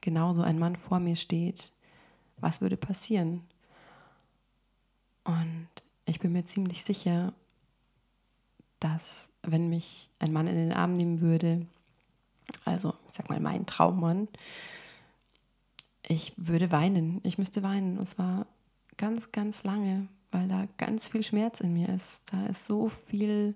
genau 0.00 0.34
so 0.34 0.42
ein 0.42 0.58
Mann 0.58 0.76
vor 0.76 1.00
mir 1.00 1.16
steht, 1.16 1.72
was 2.38 2.60
würde 2.60 2.76
passieren? 2.76 3.42
Und 5.24 5.68
ich 6.06 6.20
bin 6.20 6.32
mir 6.32 6.44
ziemlich 6.44 6.84
sicher, 6.84 7.32
dass 8.80 9.28
wenn 9.42 9.68
mich 9.68 10.08
ein 10.18 10.32
Mann 10.32 10.46
in 10.46 10.56
den 10.56 10.72
Arm 10.72 10.92
nehmen 10.94 11.20
würde, 11.20 11.66
also 12.64 12.94
ich 13.08 13.14
sag 13.14 13.28
mal 13.28 13.40
mein 13.40 13.66
Traummann, 13.66 14.28
ich 16.08 16.32
würde 16.36 16.72
weinen. 16.72 17.20
Ich 17.22 17.38
müsste 17.38 17.62
weinen. 17.62 17.98
Und 17.98 18.08
zwar 18.08 18.46
ganz, 18.96 19.30
ganz 19.30 19.62
lange, 19.64 20.08
weil 20.30 20.48
da 20.48 20.66
ganz 20.78 21.08
viel 21.08 21.22
Schmerz 21.22 21.60
in 21.60 21.74
mir 21.74 21.88
ist. 21.90 22.22
Da 22.32 22.46
ist 22.46 22.66
so 22.66 22.88
viel 22.88 23.54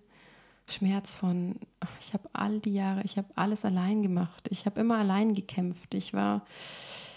Schmerz 0.67 1.13
von, 1.13 1.57
ich 1.99 2.13
habe 2.13 2.29
all 2.33 2.61
die 2.61 2.75
Jahre, 2.75 3.03
ich 3.05 3.17
habe 3.17 3.29
alles 3.35 3.65
allein 3.65 4.03
gemacht. 4.03 4.49
Ich 4.51 4.67
habe 4.67 4.81
immer 4.81 4.99
allein 4.99 5.35
gekämpft. 5.35 5.95
Ich 5.95 6.13
war, 6.13 6.45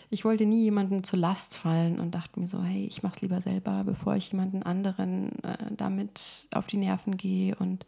ich 0.09 0.25
wollte 0.25 0.45
nie 0.45 0.63
jemandem 0.63 1.03
zur 1.03 1.19
Last 1.19 1.57
fallen 1.57 1.99
und 1.99 2.15
dachte 2.15 2.39
mir 2.39 2.47
so, 2.47 2.63
hey, 2.63 2.85
ich 2.85 3.03
mache 3.03 3.17
es 3.17 3.21
lieber 3.21 3.41
selber, 3.41 3.83
bevor 3.83 4.15
ich 4.15 4.31
jemanden 4.31 4.63
anderen 4.63 5.31
äh, 5.43 5.57
damit 5.71 6.47
auf 6.51 6.67
die 6.67 6.77
Nerven 6.77 7.17
gehe. 7.17 7.55
Und, 7.55 7.85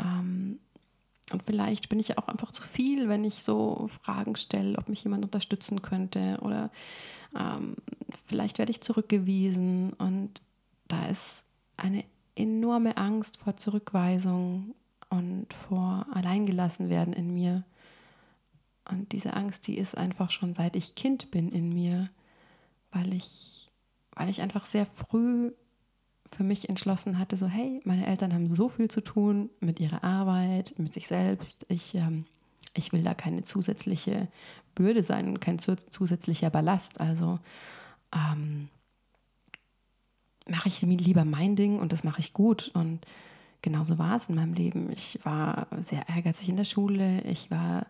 ähm, 0.00 0.58
und 1.32 1.42
vielleicht 1.42 1.88
bin 1.88 2.00
ich 2.00 2.18
auch 2.18 2.28
einfach 2.28 2.52
zu 2.52 2.62
viel, 2.62 3.08
wenn 3.08 3.24
ich 3.24 3.42
so 3.42 3.88
Fragen 4.02 4.36
stelle, 4.36 4.78
ob 4.78 4.88
mich 4.88 5.04
jemand 5.04 5.24
unterstützen 5.24 5.82
könnte. 5.82 6.38
Oder 6.42 6.70
ähm, 7.38 7.76
vielleicht 8.26 8.58
werde 8.58 8.72
ich 8.72 8.80
zurückgewiesen. 8.80 9.92
Und 9.94 10.42
da 10.88 11.06
ist 11.06 11.44
eine 11.76 12.04
enorme 12.34 12.96
Angst 12.96 13.38
vor 13.38 13.56
Zurückweisung 13.56 14.74
und 15.10 15.52
vor 15.52 16.06
alleingelassen 16.12 16.88
werden 16.88 17.12
in 17.12 17.34
mir. 17.34 17.64
Und 18.88 19.12
diese 19.12 19.34
Angst, 19.34 19.66
die 19.66 19.76
ist 19.76 19.96
einfach 19.96 20.30
schon 20.30 20.54
seit 20.54 20.76
ich 20.76 20.94
Kind 20.94 21.30
bin 21.30 21.50
in 21.50 21.74
mir, 21.74 22.08
weil 22.90 23.12
ich, 23.12 23.70
weil 24.14 24.28
ich 24.28 24.40
einfach 24.40 24.64
sehr 24.64 24.86
früh 24.86 25.52
für 26.30 26.44
mich 26.44 26.68
entschlossen 26.68 27.18
hatte, 27.18 27.36
so 27.36 27.46
hey, 27.46 27.80
meine 27.84 28.06
Eltern 28.06 28.32
haben 28.32 28.54
so 28.54 28.68
viel 28.68 28.88
zu 28.88 29.00
tun 29.00 29.50
mit 29.60 29.80
ihrer 29.80 30.04
Arbeit, 30.04 30.74
mit 30.78 30.94
sich 30.94 31.06
selbst. 31.06 31.64
Ich, 31.68 31.94
ähm, 31.94 32.24
ich 32.74 32.92
will 32.92 33.02
da 33.02 33.14
keine 33.14 33.42
zusätzliche 33.42 34.28
Bürde 34.74 35.02
sein, 35.02 35.40
kein 35.40 35.58
zusätzlicher 35.58 36.50
Ballast. 36.50 37.00
Also 37.00 37.38
ähm, 38.14 38.68
mache 40.48 40.68
ich 40.68 40.80
lieber 40.82 41.24
mein 41.24 41.56
Ding 41.56 41.78
und 41.78 41.92
das 41.92 42.04
mache 42.04 42.20
ich 42.20 42.32
gut. 42.32 42.70
Und 42.74 43.00
genauso 43.62 43.98
war 43.98 44.16
es 44.16 44.28
in 44.28 44.36
meinem 44.36 44.54
Leben. 44.54 44.90
Ich 44.90 45.18
war 45.24 45.66
sehr 45.76 46.08
ehrgeizig 46.08 46.48
in 46.48 46.56
der 46.56 46.64
Schule. 46.64 47.22
Ich 47.22 47.50
war 47.50 47.86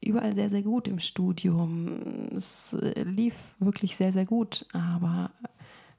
überall 0.00 0.34
sehr, 0.34 0.50
sehr 0.50 0.62
gut 0.62 0.88
im 0.88 0.98
Studium. 0.98 2.28
Es 2.34 2.74
äh, 2.74 3.02
lief 3.02 3.60
wirklich 3.60 3.96
sehr, 3.96 4.12
sehr 4.12 4.26
gut. 4.26 4.66
Aber 4.72 5.30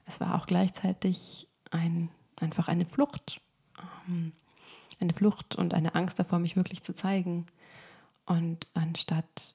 es 0.06 0.20
war 0.20 0.36
auch 0.36 0.46
gleichzeitig 0.46 1.47
ein, 1.70 2.10
einfach 2.36 2.68
eine 2.68 2.86
Flucht. 2.86 3.40
Ähm, 4.08 4.32
eine 5.00 5.14
Flucht 5.14 5.54
und 5.54 5.74
eine 5.74 5.94
Angst 5.94 6.18
davor, 6.18 6.38
mich 6.38 6.56
wirklich 6.56 6.82
zu 6.82 6.94
zeigen. 6.94 7.46
Und 8.26 8.66
anstatt 8.74 9.54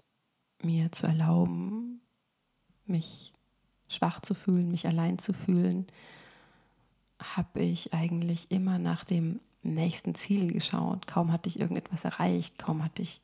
mir 0.62 0.92
zu 0.92 1.06
erlauben, 1.06 2.02
mich 2.86 3.34
schwach 3.88 4.22
zu 4.22 4.34
fühlen, 4.34 4.72
mich 4.72 4.88
allein 4.88 5.20
zu 5.20 5.34
fühlen, 5.34 5.88
habe 7.20 7.62
ich 7.62 7.94
eigentlich 7.94 8.52
immer 8.52 8.80
nach 8.80 9.04
dem 9.04 9.40
nächsten 9.62 10.16
Ziel 10.16 10.52
geschaut. 10.52 11.08
Kaum 11.08 11.32
hatte 11.32 11.50
ich 11.50 11.60
irgendetwas 11.60 12.04
erreicht, 12.06 12.58
kaum 12.58 12.84
hatte 12.84 13.02
ich 13.02 13.22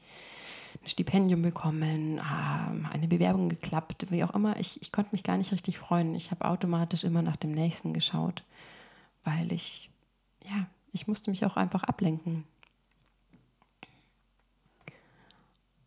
ein 0.83 0.89
Stipendium 0.89 1.41
bekommen, 1.41 2.19
ähm, 2.19 2.87
eine 2.91 3.07
Bewerbung 3.07 3.49
geklappt, 3.49 4.07
wie 4.11 4.23
auch 4.23 4.33
immer. 4.33 4.57
Ich, 4.59 4.81
ich 4.81 4.91
konnte 4.91 5.11
mich 5.11 5.23
gar 5.23 5.37
nicht 5.37 5.51
richtig 5.51 5.77
freuen. 5.77 6.15
Ich 6.15 6.31
habe 6.31 6.45
automatisch 6.45 7.03
immer 7.03 7.21
nach 7.21 7.35
dem 7.35 7.51
nächsten 7.51 7.93
geschaut, 7.93 8.43
weil 9.23 9.51
ich, 9.51 9.89
ja, 10.43 10.67
ich 10.91 11.07
musste 11.07 11.29
mich 11.29 11.45
auch 11.45 11.57
einfach 11.57 11.83
ablenken. 11.83 12.45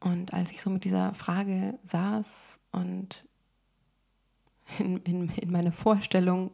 Und 0.01 0.33
als 0.33 0.51
ich 0.51 0.61
so 0.61 0.71
mit 0.71 0.85
dieser 0.85 1.15
Frage 1.15 1.79
saß 1.85 2.59
und 2.73 3.27
in, 4.79 4.97
in, 4.99 5.29
in 5.31 5.51
meine 5.51 5.73
Vorstellung 5.73 6.53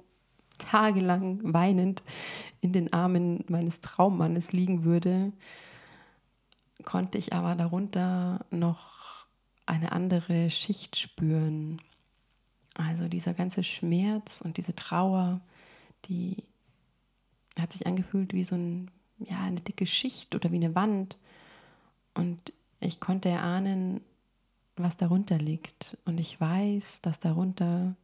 tagelang 0.59 1.41
weinend 1.43 2.03
in 2.61 2.73
den 2.73 2.93
Armen 2.93 3.45
meines 3.49 3.81
Traummannes 3.81 4.53
liegen 4.53 4.85
würde, 4.85 5.33
konnte 6.85 7.19
ich 7.19 7.33
aber 7.33 7.55
darunter 7.55 8.45
noch 8.51 9.27
eine 9.67 9.93
andere 9.93 10.51
Schicht 10.51 10.97
spüren. 10.97 11.81
Also 12.75 13.09
dieser 13.09 13.35
ganze 13.35 13.63
Schmerz 13.63 14.41
und 14.41 14.57
diese 14.57 14.75
Trauer, 14.75 15.41
die 16.07 16.45
hat 17.61 17.73
sich 17.73 17.87
angefühlt 17.87 18.33
wie 18.33 18.45
so 18.45 18.55
ein, 18.57 18.91
ja, 19.19 19.41
eine 19.41 19.61
dicke 19.61 19.87
Schicht 19.87 20.35
oder 20.35 20.53
wie 20.53 20.57
eine 20.57 20.75
Wand. 20.75 21.19
Und 22.15 22.53
ich 22.81 23.01
konnte 23.01 23.29
erahnen, 23.29 24.01
was 24.77 24.97
darunter 24.97 25.39
liegt. 25.39 25.97
Und 26.05 26.19
ich 26.19 26.41
weiß, 26.41 27.03
dass 27.03 27.21
darunter 27.21 27.97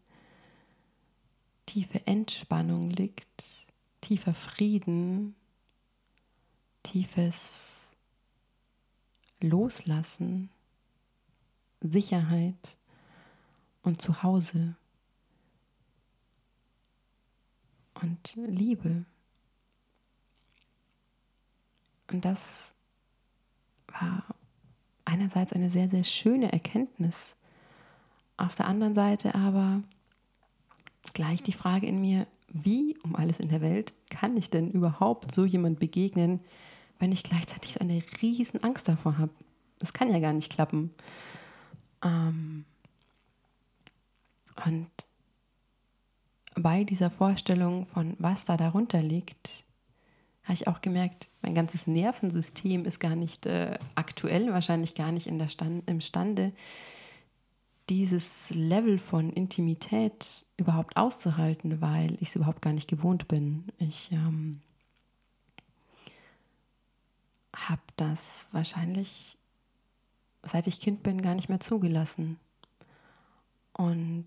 tiefe 1.66 2.06
Entspannung 2.06 2.90
liegt, 2.90 3.66
tiefer 4.00 4.34
Frieden, 4.34 5.34
tiefes 6.82 7.90
Loslassen, 9.40 10.50
Sicherheit 11.80 12.76
und 13.82 14.00
Zuhause 14.00 14.76
und 18.00 18.34
Liebe. 18.36 19.04
Und 22.14 22.24
das 22.24 22.76
war 23.88 24.24
einerseits 25.04 25.52
eine 25.52 25.68
sehr, 25.68 25.90
sehr 25.90 26.04
schöne 26.04 26.52
Erkenntnis, 26.52 27.34
auf 28.36 28.54
der 28.54 28.66
anderen 28.66 28.94
Seite 28.94 29.34
aber 29.34 29.82
gleich 31.12 31.42
die 31.42 31.52
Frage 31.52 31.88
in 31.88 32.00
mir, 32.00 32.28
wie 32.48 32.96
um 33.02 33.16
alles 33.16 33.40
in 33.40 33.48
der 33.48 33.60
Welt 33.60 33.94
kann 34.10 34.36
ich 34.36 34.48
denn 34.48 34.70
überhaupt 34.70 35.32
so 35.34 35.44
jemand 35.44 35.80
begegnen, 35.80 36.38
wenn 37.00 37.10
ich 37.10 37.24
gleichzeitig 37.24 37.72
so 37.72 37.80
eine 37.80 38.00
riesen 38.22 38.62
Angst 38.62 38.86
davor 38.86 39.18
habe? 39.18 39.32
Das 39.80 39.92
kann 39.92 40.12
ja 40.12 40.20
gar 40.20 40.32
nicht 40.32 40.52
klappen. 40.52 40.94
Ähm 42.04 42.64
und 44.64 44.88
bei 46.54 46.84
dieser 46.84 47.10
Vorstellung 47.10 47.86
von, 47.86 48.14
was 48.20 48.44
da 48.44 48.56
darunter 48.56 49.02
liegt, 49.02 49.63
habe 50.44 50.54
ich 50.54 50.68
auch 50.68 50.80
gemerkt, 50.80 51.28
mein 51.42 51.54
ganzes 51.54 51.86
Nervensystem 51.86 52.84
ist 52.84 53.00
gar 53.00 53.16
nicht 53.16 53.46
äh, 53.46 53.78
aktuell, 53.94 54.52
wahrscheinlich 54.52 54.94
gar 54.94 55.10
nicht 55.10 55.26
in 55.26 55.38
der 55.38 55.48
Stand, 55.48 55.88
imstande, 55.88 56.52
dieses 57.88 58.50
Level 58.50 58.98
von 58.98 59.30
Intimität 59.30 60.46
überhaupt 60.56 60.96
auszuhalten, 60.96 61.80
weil 61.80 62.14
ich 62.14 62.28
es 62.28 62.36
überhaupt 62.36 62.62
gar 62.62 62.72
nicht 62.72 62.88
gewohnt 62.88 63.28
bin. 63.28 63.64
Ich 63.78 64.12
ähm, 64.12 64.60
habe 67.54 67.82
das 67.96 68.48
wahrscheinlich, 68.52 69.36
seit 70.42 70.66
ich 70.66 70.80
Kind 70.80 71.02
bin, 71.02 71.22
gar 71.22 71.34
nicht 71.34 71.48
mehr 71.48 71.60
zugelassen. 71.60 72.38
Und 73.72 74.26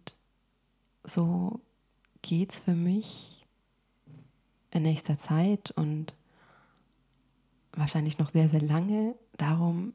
so 1.04 1.60
geht 2.22 2.54
es 2.54 2.60
für 2.60 2.76
mich 2.76 3.37
in 4.78 4.84
nächster 4.84 5.18
Zeit 5.18 5.72
und 5.72 6.14
wahrscheinlich 7.74 8.18
noch 8.18 8.30
sehr, 8.30 8.50
sehr 8.50 8.62
lange 8.62 9.16
darum, 9.38 9.94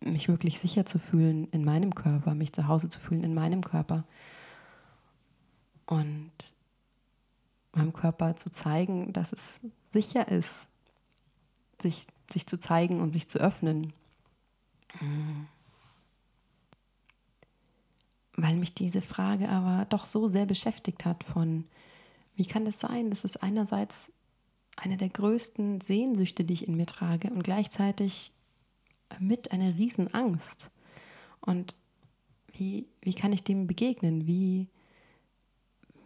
mich 0.00 0.28
wirklich 0.28 0.58
sicher 0.58 0.86
zu 0.86 0.98
fühlen 0.98 1.48
in 1.50 1.64
meinem 1.64 1.94
Körper, 1.94 2.34
mich 2.34 2.52
zu 2.52 2.68
Hause 2.68 2.88
zu 2.88 3.00
fühlen 3.00 3.22
in 3.22 3.34
meinem 3.34 3.62
Körper 3.62 4.04
und 5.86 6.32
meinem 7.72 7.92
Körper 7.92 8.36
zu 8.36 8.50
zeigen, 8.50 9.12
dass 9.12 9.32
es 9.32 9.60
sicher 9.92 10.28
ist, 10.28 10.66
sich, 11.80 12.06
sich 12.30 12.46
zu 12.46 12.58
zeigen 12.58 13.00
und 13.00 13.12
sich 13.12 13.28
zu 13.28 13.38
öffnen. 13.38 13.92
Weil 18.36 18.56
mich 18.56 18.74
diese 18.74 19.02
Frage 19.02 19.48
aber 19.48 19.84
doch 19.86 20.06
so 20.06 20.28
sehr 20.28 20.46
beschäftigt 20.46 21.04
hat 21.04 21.24
von, 21.24 21.66
wie 22.34 22.46
kann 22.46 22.64
das 22.64 22.80
sein, 22.80 23.10
dass 23.10 23.24
es 23.24 23.36
einerseits 23.36 24.12
eine 24.76 24.96
der 24.96 25.08
größten 25.08 25.80
Sehnsüchte, 25.80 26.44
die 26.44 26.54
ich 26.54 26.68
in 26.68 26.76
mir 26.76 26.86
trage 26.86 27.30
und 27.30 27.42
gleichzeitig 27.42 28.32
mit 29.18 29.52
einer 29.52 29.76
Riesenangst. 29.76 30.70
Und 31.40 31.74
wie, 32.52 32.86
wie 33.02 33.14
kann 33.14 33.32
ich 33.32 33.44
dem 33.44 33.66
begegnen? 33.66 34.26
Wie, 34.26 34.68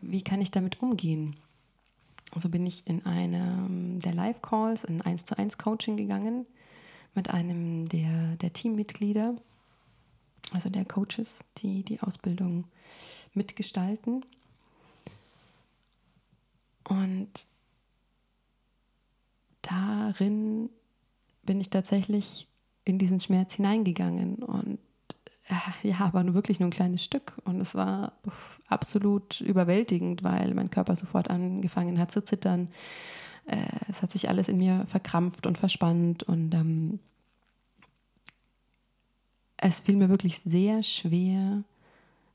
wie 0.01 0.23
kann 0.23 0.41
ich 0.41 0.51
damit 0.51 0.81
umgehen? 0.81 1.37
So 2.37 2.49
bin 2.49 2.67
ich 2.67 2.87
in 2.87 3.05
einem 3.07 4.01
der 4.01 4.15
Live-Calls, 4.15 4.85
in 4.85 5.03
1 5.03 5.25
zu 5.25 5.39
1 5.39 5.59
Coaching 5.59 5.97
gegangen 5.97 6.47
mit 7.15 7.31
einem 7.31 7.89
der, 7.89 8.37
der 8.37 8.53
Teammitglieder, 8.53 9.37
also 10.53 10.69
der 10.69 10.85
Coaches, 10.85 11.45
die 11.59 11.85
die 11.85 12.01
Ausbildung 12.01 12.65
mitgestalten. 13.35 14.25
Und 16.89 17.47
da 19.63 20.05
darin 20.05 20.71
bin 21.43 21.61
ich 21.61 21.71
tatsächlich 21.71 22.49
in 22.85 22.99
diesen 22.99 23.21
Schmerz 23.21 23.55
hineingegangen. 23.55 24.37
Und 24.37 24.79
äh, 25.49 25.89
ja, 25.89 26.01
aber 26.01 26.23
nur 26.25 26.35
wirklich 26.35 26.61
nur 26.61 26.69
ein 26.69 26.73
kleines 26.73 27.05
Stück. 27.05 27.35
Und 27.45 27.61
es 27.61 27.75
war 27.75 28.13
absolut 28.69 29.41
überwältigend, 29.41 30.23
weil 30.23 30.55
mein 30.55 30.71
Körper 30.71 30.97
sofort 30.97 31.31
angefangen 31.31 31.99
hat 31.99 32.13
zu 32.13 32.25
zittern. 32.25 32.71
Äh, 33.47 33.67
es 33.89 34.03
hat 34.03 34.11
sich 34.11 34.29
alles 34.29 34.49
in 34.49 34.59
mir 34.59 34.85
verkrampft 34.87 35.47
und 35.47 35.59
verspannt. 35.59 36.23
Und 36.23 36.55
ähm, 36.55 37.01
es 39.57 39.81
fiel 39.81 39.97
mir 39.97 40.09
wirklich 40.09 40.39
sehr 40.41 40.83
schwer, 40.83 41.63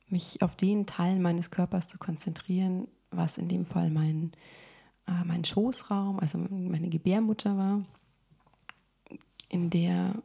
mich 0.07 0.41
auf 0.41 0.55
den 0.55 0.87
Teil 0.87 1.19
meines 1.19 1.51
Körpers 1.51 1.87
zu 1.87 1.99
konzentrieren, 1.99 2.87
was 3.11 3.37
in 3.37 3.47
dem 3.47 3.65
Fall 3.65 3.89
mein, 3.89 4.31
äh, 5.07 5.23
mein 5.25 5.43
Schoßraum, 5.43 6.19
also 6.19 6.37
meine 6.37 6.89
Gebärmutter 6.89 7.57
war, 7.57 7.85
in 9.49 9.69
der, 9.69 10.21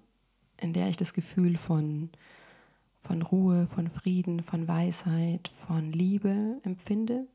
in 0.59 0.73
der 0.73 0.88
ich 0.88 0.97
das 0.97 1.14
Gefühl 1.14 1.57
von, 1.57 2.11
von 3.03 3.23
Ruhe, 3.23 3.66
von 3.66 3.88
Frieden, 3.88 4.42
von 4.42 4.68
Weisheit, 4.68 5.49
von 5.49 5.92
Liebe 5.92 6.61
empfinde. 6.62 7.27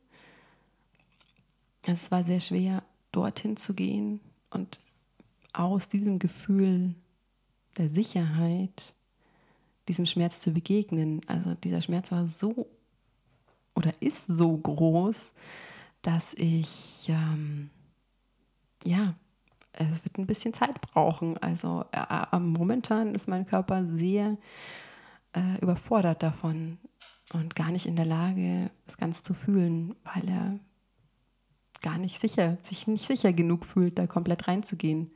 Es 1.84 2.12
war 2.12 2.24
sehr 2.24 2.40
schwer, 2.40 2.84
dorthin 3.12 3.58
zu 3.58 3.74
gehen 3.74 4.20
und 4.52 4.80
aus 5.54 5.88
diesem 5.88 6.20
Gefühl 6.20 6.94
der 7.78 7.90
Sicherheit 7.90 8.94
diesem 9.88 10.06
Schmerz 10.06 10.42
zu 10.42 10.52
begegnen. 10.52 11.22
Also 11.28 11.56
dieser 11.56 11.82
Schmerz 11.82 12.12
war 12.12 12.28
so 12.28 12.68
oder 13.80 13.94
ist 14.02 14.28
so 14.28 14.58
groß, 14.58 15.34
dass 16.02 16.34
ich, 16.34 17.08
ähm, 17.08 17.70
ja, 18.84 19.16
es 19.72 20.04
wird 20.04 20.18
ein 20.18 20.28
bisschen 20.28 20.54
Zeit 20.54 20.82
brauchen. 20.82 21.38
Also 21.38 21.86
äh, 21.94 22.40
momentan 22.40 23.16
ist 23.16 23.30
mein 23.30 23.46
Körper 23.46 23.86
sehr 23.86 24.38
äh, 25.34 25.62
überfordert 25.62 26.24
davon 26.24 26.78
und 27.32 27.56
gar 27.56 27.72
nicht 27.72 27.86
in 27.86 27.96
der 27.96 28.06
Lage, 28.06 28.70
es 28.86 28.98
ganz 28.98 29.24
zu 29.24 29.34
fühlen, 29.34 29.96
weil 30.04 30.28
er 30.28 30.60
gar 31.82 31.98
nicht 31.98 32.20
sicher, 32.20 32.58
sich 32.62 32.86
nicht 32.88 33.08
sicher 33.08 33.32
genug 33.32 33.66
fühlt, 33.66 33.98
da 33.98 34.08
komplett 34.08 34.50
reinzugehen. 34.50 35.10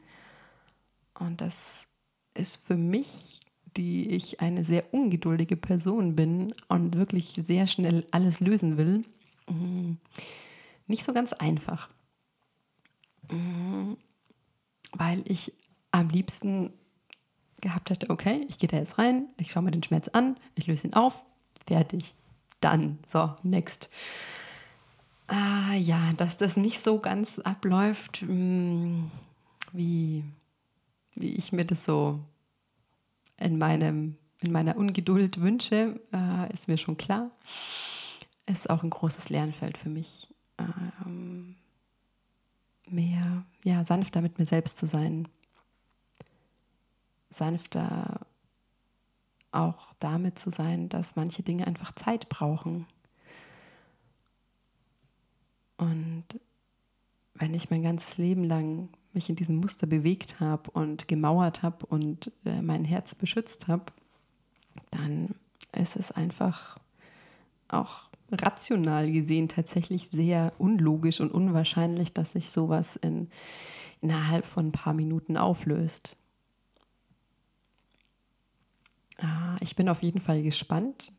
Und 1.19 1.41
das 1.41 1.87
ist 2.33 2.65
für 2.65 2.77
mich 2.77 3.41
die 3.77 4.09
ich 4.09 4.41
eine 4.41 4.63
sehr 4.63 4.93
ungeduldige 4.93 5.57
Person 5.57 6.15
bin 6.15 6.53
und 6.67 6.95
wirklich 6.95 7.39
sehr 7.41 7.67
schnell 7.67 8.05
alles 8.11 8.39
lösen 8.39 8.77
will, 8.77 9.03
mm, 9.47 9.93
nicht 10.87 11.03
so 11.03 11.13
ganz 11.13 11.33
einfach. 11.33 11.89
Mm, 13.31 13.93
weil 14.91 15.23
ich 15.25 15.53
am 15.91 16.09
liebsten 16.09 16.73
gehabt 17.61 17.89
hätte, 17.89 18.09
okay, 18.09 18.45
ich 18.49 18.57
gehe 18.59 18.69
da 18.69 18.77
jetzt 18.77 18.97
rein, 18.97 19.27
ich 19.37 19.51
schaue 19.51 19.63
mir 19.63 19.71
den 19.71 19.83
Schmerz 19.83 20.07
an, 20.09 20.37
ich 20.55 20.67
löse 20.67 20.87
ihn 20.87 20.93
auf, 20.93 21.23
fertig, 21.65 22.13
dann, 22.59 22.99
so, 23.07 23.33
next. 23.43 23.89
Ah, 25.27 25.73
ja, 25.73 26.13
dass 26.17 26.37
das 26.37 26.57
nicht 26.57 26.81
so 26.81 26.99
ganz 26.99 27.39
abläuft, 27.39 28.23
mm, 28.23 29.05
wie, 29.71 30.23
wie 31.15 31.33
ich 31.35 31.51
mir 31.53 31.65
das 31.65 31.85
so 31.85 32.19
in, 33.37 33.57
meinem, 33.57 34.17
in 34.41 34.51
meiner 34.51 34.77
Ungeduld 34.77 35.41
wünsche, 35.41 35.99
äh, 36.13 36.53
ist 36.53 36.67
mir 36.67 36.77
schon 36.77 36.97
klar. 36.97 37.31
Ist 38.45 38.69
auch 38.69 38.83
ein 38.83 38.89
großes 38.89 39.29
Lernfeld 39.29 39.77
für 39.77 39.89
mich, 39.89 40.27
ähm, 40.59 41.55
mehr, 42.89 43.45
ja, 43.63 43.85
sanfter 43.85 44.21
mit 44.21 44.37
mir 44.37 44.45
selbst 44.45 44.77
zu 44.77 44.85
sein. 44.85 45.27
Sanfter 47.29 48.27
auch 49.51 49.93
damit 49.99 50.39
zu 50.39 50.49
sein, 50.49 50.89
dass 50.89 51.15
manche 51.15 51.43
Dinge 51.43 51.67
einfach 51.67 51.93
Zeit 51.95 52.27
brauchen. 52.27 52.87
Und 55.77 56.25
wenn 57.35 57.53
ich 57.53 57.69
mein 57.69 57.83
ganzes 57.83 58.17
Leben 58.17 58.43
lang 58.43 58.89
mich 59.13 59.29
in 59.29 59.35
diesem 59.35 59.57
Muster 59.57 59.87
bewegt 59.87 60.39
habe 60.39 60.71
und 60.71 61.07
gemauert 61.07 61.63
habe 61.63 61.85
und 61.85 62.31
äh, 62.45 62.61
mein 62.61 62.83
Herz 62.83 63.15
beschützt 63.15 63.67
habe, 63.67 63.85
dann 64.91 65.35
ist 65.71 65.95
es 65.95 66.11
einfach 66.11 66.77
auch 67.67 68.09
rational 68.31 69.11
gesehen 69.11 69.49
tatsächlich 69.49 70.09
sehr 70.09 70.53
unlogisch 70.57 71.19
und 71.19 71.31
unwahrscheinlich, 71.31 72.13
dass 72.13 72.33
sich 72.33 72.49
sowas 72.49 72.95
in, 72.95 73.29
innerhalb 74.01 74.45
von 74.45 74.67
ein 74.67 74.71
paar 74.71 74.93
Minuten 74.93 75.37
auflöst. 75.37 76.15
Ah, 79.19 79.57
ich 79.61 79.75
bin 79.75 79.89
auf 79.89 80.01
jeden 80.01 80.19
Fall 80.19 80.41
gespannt, 80.41 81.11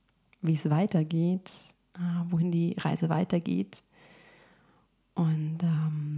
wie 0.42 0.54
es 0.54 0.68
weitergeht, 0.68 1.52
ah, 1.94 2.24
wohin 2.28 2.50
die 2.50 2.74
Reise 2.78 3.09
weitergeht. 3.09 3.83
Und 5.14 5.59
ähm, 5.62 6.13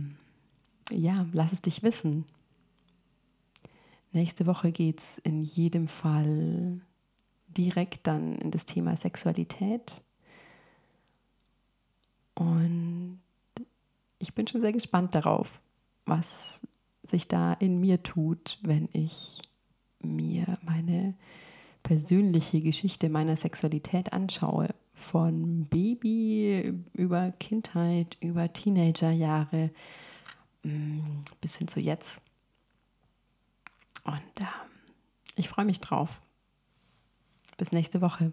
ja, 0.91 1.27
lass 1.33 1.53
es 1.53 1.63
dich 1.63 1.83
wissen. 1.83 2.25
Nächste 4.13 4.47
Woche 4.47 4.73
geht 4.73 5.01
es 5.01 5.19
in 5.19 5.43
jedem 5.43 5.89
Fall 5.89 6.81
direkt 7.49 8.07
dann 8.07 8.35
in 8.37 8.51
das 8.51 8.67
Thema 8.67 8.97
Sexualität. 8.97 10.03
Und 12.35 13.21
ich 14.19 14.35
bin 14.35 14.47
schon 14.47 14.61
sehr 14.61 14.73
gespannt 14.73 15.15
darauf, 15.15 15.61
was 16.05 16.61
sich 17.03 17.29
da 17.29 17.53
in 17.55 17.81
mir 17.81 18.03
tut, 18.03 18.59
wenn 18.63 18.89
ich 18.93 19.41
mir 20.03 20.47
meine 20.65 21.15
persönliche 21.83 22.61
Geschichte 22.61 23.09
meiner 23.09 23.37
Sexualität 23.37 24.13
anschaue. 24.13 24.69
Von 24.93 25.67
Baby 25.67 26.73
über 26.95 27.33
Kindheit, 27.33 28.17
über 28.21 28.53
Teenagerjahre, 28.53 29.71
bis 31.41 31.57
hin 31.57 31.69
zu 31.69 31.81
jetzt. 31.81 32.21
Und 34.05 34.41
äh, 34.41 34.47
ich 35.37 35.49
freue 35.49 35.65
mich 35.65 35.81
drauf. 35.81 36.21
Bis 37.57 37.73
nächste 37.73 38.01
Woche. 38.01 38.33